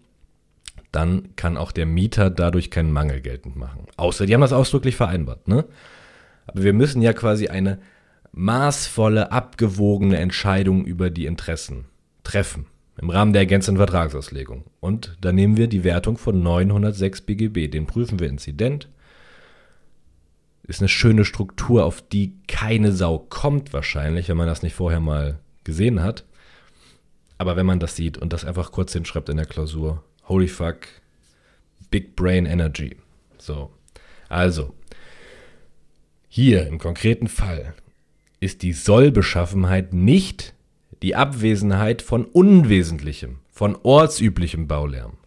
dann 0.93 1.35
kann 1.35 1.57
auch 1.57 1.73
der 1.73 1.85
Mieter 1.85 2.31
dadurch 2.31 2.71
keinen 2.71 2.93
Mangel 2.93 3.21
geltend 3.21 3.57
machen. 3.57 3.89
Außer 3.97 4.25
die 4.25 4.33
haben 4.33 4.41
das 4.41 4.53
ausdrücklich 4.53 4.95
vereinbart. 4.95 5.49
Ne? 5.49 5.65
Aber 6.47 6.63
wir 6.63 6.73
müssen 6.73 7.03
ja 7.03 7.13
quasi 7.13 7.49
eine 7.49 7.81
maßvolle, 8.31 9.33
abgewogene 9.33 10.19
Entscheidung 10.19 10.85
über 10.85 11.11
die 11.11 11.27
Interessen 11.27 11.87
treffen 12.23 12.67
im 13.03 13.11
Rahmen 13.11 13.33
der 13.33 13.43
ergänzenden 13.43 13.85
Vertragsauslegung. 13.85 14.63
Und 14.79 15.17
da 15.21 15.33
nehmen 15.33 15.57
wir 15.57 15.67
die 15.67 15.83
Wertung 15.83 16.17
von 16.17 16.41
906 16.41 17.23
BGB. 17.23 17.67
Den 17.67 17.87
prüfen 17.87 18.21
wir 18.21 18.29
Inzident. 18.29 18.89
Ist 20.63 20.83
eine 20.83 20.89
schöne 20.89 21.25
Struktur, 21.25 21.85
auf 21.85 22.01
die 22.01 22.35
keine 22.47 22.93
Sau 22.93 23.19
kommt 23.19 23.73
wahrscheinlich, 23.73 24.29
wenn 24.29 24.37
man 24.37 24.47
das 24.47 24.63
nicht 24.63 24.77
vorher 24.77 25.01
mal 25.01 25.41
gesehen 25.65 26.05
hat. 26.05 26.25
Aber 27.39 27.57
wenn 27.57 27.67
man 27.67 27.81
das 27.81 27.97
sieht 27.97 28.19
und 28.19 28.33
das 28.33 28.45
einfach 28.45 28.73
kurz 28.73 28.93
hinschreibt 28.93 29.29
in 29.29 29.37
der 29.37 29.47
Klausur, 29.47 30.03
holy 30.25 30.49
fuck, 30.49 30.87
big 31.91 32.17
brain 32.17 32.47
energy. 32.47 32.97
So, 33.39 33.71
also, 34.29 34.75
hier 36.29 36.67
im 36.67 36.79
konkreten 36.79 37.29
Fall 37.29 37.75
ist 38.41 38.63
die 38.63 38.73
Sollbeschaffenheit 38.73 39.93
nicht 39.93 40.55
die 41.03 41.15
Abwesenheit 41.15 42.03
von 42.03 42.25
unwesentlichem, 42.25 43.39
von 43.51 43.77
ortsüblichem 43.83 44.67
Baulärm, 44.67 45.19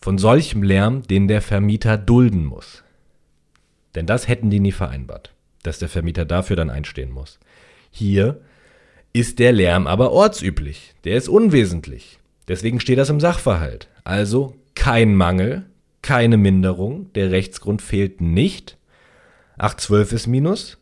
von 0.00 0.18
solchem 0.18 0.62
Lärm, 0.62 1.02
den 1.02 1.28
der 1.28 1.42
Vermieter 1.42 1.98
dulden 1.98 2.44
muss. 2.44 2.82
Denn 3.94 4.06
das 4.06 4.28
hätten 4.28 4.50
die 4.50 4.60
nie 4.60 4.72
vereinbart, 4.72 5.34
dass 5.62 5.78
der 5.78 5.88
Vermieter 5.88 6.24
dafür 6.24 6.56
dann 6.56 6.70
einstehen 6.70 7.10
muss. 7.10 7.38
Hier 7.90 8.40
ist 9.12 9.38
der 9.38 9.52
Lärm 9.52 9.86
aber 9.86 10.12
ortsüblich, 10.12 10.94
der 11.04 11.16
ist 11.16 11.28
unwesentlich. 11.28 12.18
Deswegen 12.48 12.80
steht 12.80 12.98
das 12.98 13.10
im 13.10 13.20
Sachverhalt. 13.20 13.88
Also 14.04 14.56
kein 14.74 15.14
Mangel, 15.14 15.66
keine 16.02 16.36
Minderung, 16.36 17.12
der 17.14 17.30
Rechtsgrund 17.30 17.82
fehlt 17.82 18.20
nicht. 18.20 18.76
812 19.58 20.12
ist 20.12 20.26
Minus 20.26 20.78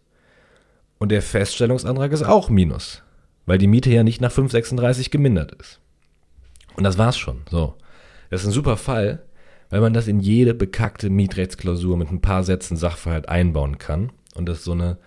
und 0.99 1.11
der 1.11 1.23
Feststellungsantrag 1.23 2.13
ist 2.13 2.23
auch 2.23 2.49
Minus 2.49 3.03
weil 3.49 3.57
die 3.57 3.67
Miete 3.67 3.91
ja 3.91 4.03
nicht 4.03 4.21
nach 4.21 4.31
5,36 4.31 5.11
gemindert 5.11 5.53
ist. 5.53 5.81
Und 6.77 6.85
das 6.85 6.99
war's 6.99 7.17
schon. 7.17 7.41
So. 7.51 7.77
Das 8.29 8.43
ist 8.43 8.49
ein 8.49 8.53
super 8.53 8.77
Fall, 8.77 9.25
weil 9.71 9.81
man 9.81 9.95
das 9.95 10.07
in 10.07 10.21
jede 10.21 10.53
bekackte 10.53 11.09
Mietrechtsklausur 11.09 11.97
mit 11.97 12.11
ein 12.11 12.21
paar 12.21 12.45
Sätzen 12.45 12.77
Sachverhalt 12.77 13.31
einbauen 13.31 13.79
kann 13.79 14.13
und 14.35 14.47
das 14.47 14.65
so 14.65 14.73
eine, 14.73 14.99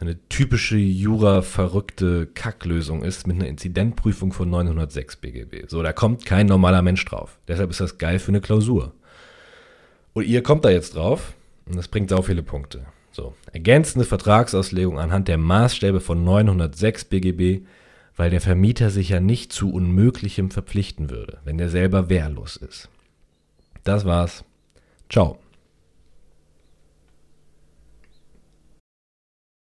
eine 0.00 0.18
typische 0.28 0.76
Jura-verrückte 0.76 2.26
Kacklösung 2.26 3.02
ist 3.02 3.26
mit 3.26 3.36
einer 3.36 3.48
Inzidentprüfung 3.48 4.32
von 4.32 4.48
906 4.48 5.16
BGB. 5.16 5.68
So, 5.68 5.82
da 5.82 5.92
kommt 5.92 6.24
kein 6.24 6.46
normaler 6.46 6.82
Mensch 6.82 7.04
drauf. 7.04 7.38
Deshalb 7.48 7.70
ist 7.70 7.80
das 7.80 7.98
geil 7.98 8.18
für 8.18 8.28
eine 8.28 8.40
Klausur. 8.40 8.94
Und 10.12 10.26
ihr 10.26 10.42
kommt 10.42 10.64
da 10.64 10.70
jetzt 10.70 10.96
drauf 10.96 11.34
und 11.66 11.76
das 11.76 11.88
bringt 11.88 12.10
sau 12.10 12.22
viele 12.22 12.42
Punkte. 12.42 12.86
So, 13.12 13.34
ergänzende 13.52 14.04
Vertragsauslegung 14.04 14.98
anhand 14.98 15.28
der 15.28 15.38
Maßstäbe 15.38 16.00
von 16.00 16.24
906 16.24 17.04
BGB 17.04 17.66
weil 18.20 18.28
der 18.28 18.42
Vermieter 18.42 18.90
sich 18.90 19.08
ja 19.08 19.18
nicht 19.18 19.50
zu 19.50 19.72
Unmöglichem 19.72 20.50
verpflichten 20.50 21.08
würde, 21.08 21.38
wenn 21.44 21.58
er 21.58 21.70
selber 21.70 22.10
wehrlos 22.10 22.56
ist. 22.56 22.90
Das 23.82 24.04
war's. 24.04 24.44
Ciao. 25.08 25.38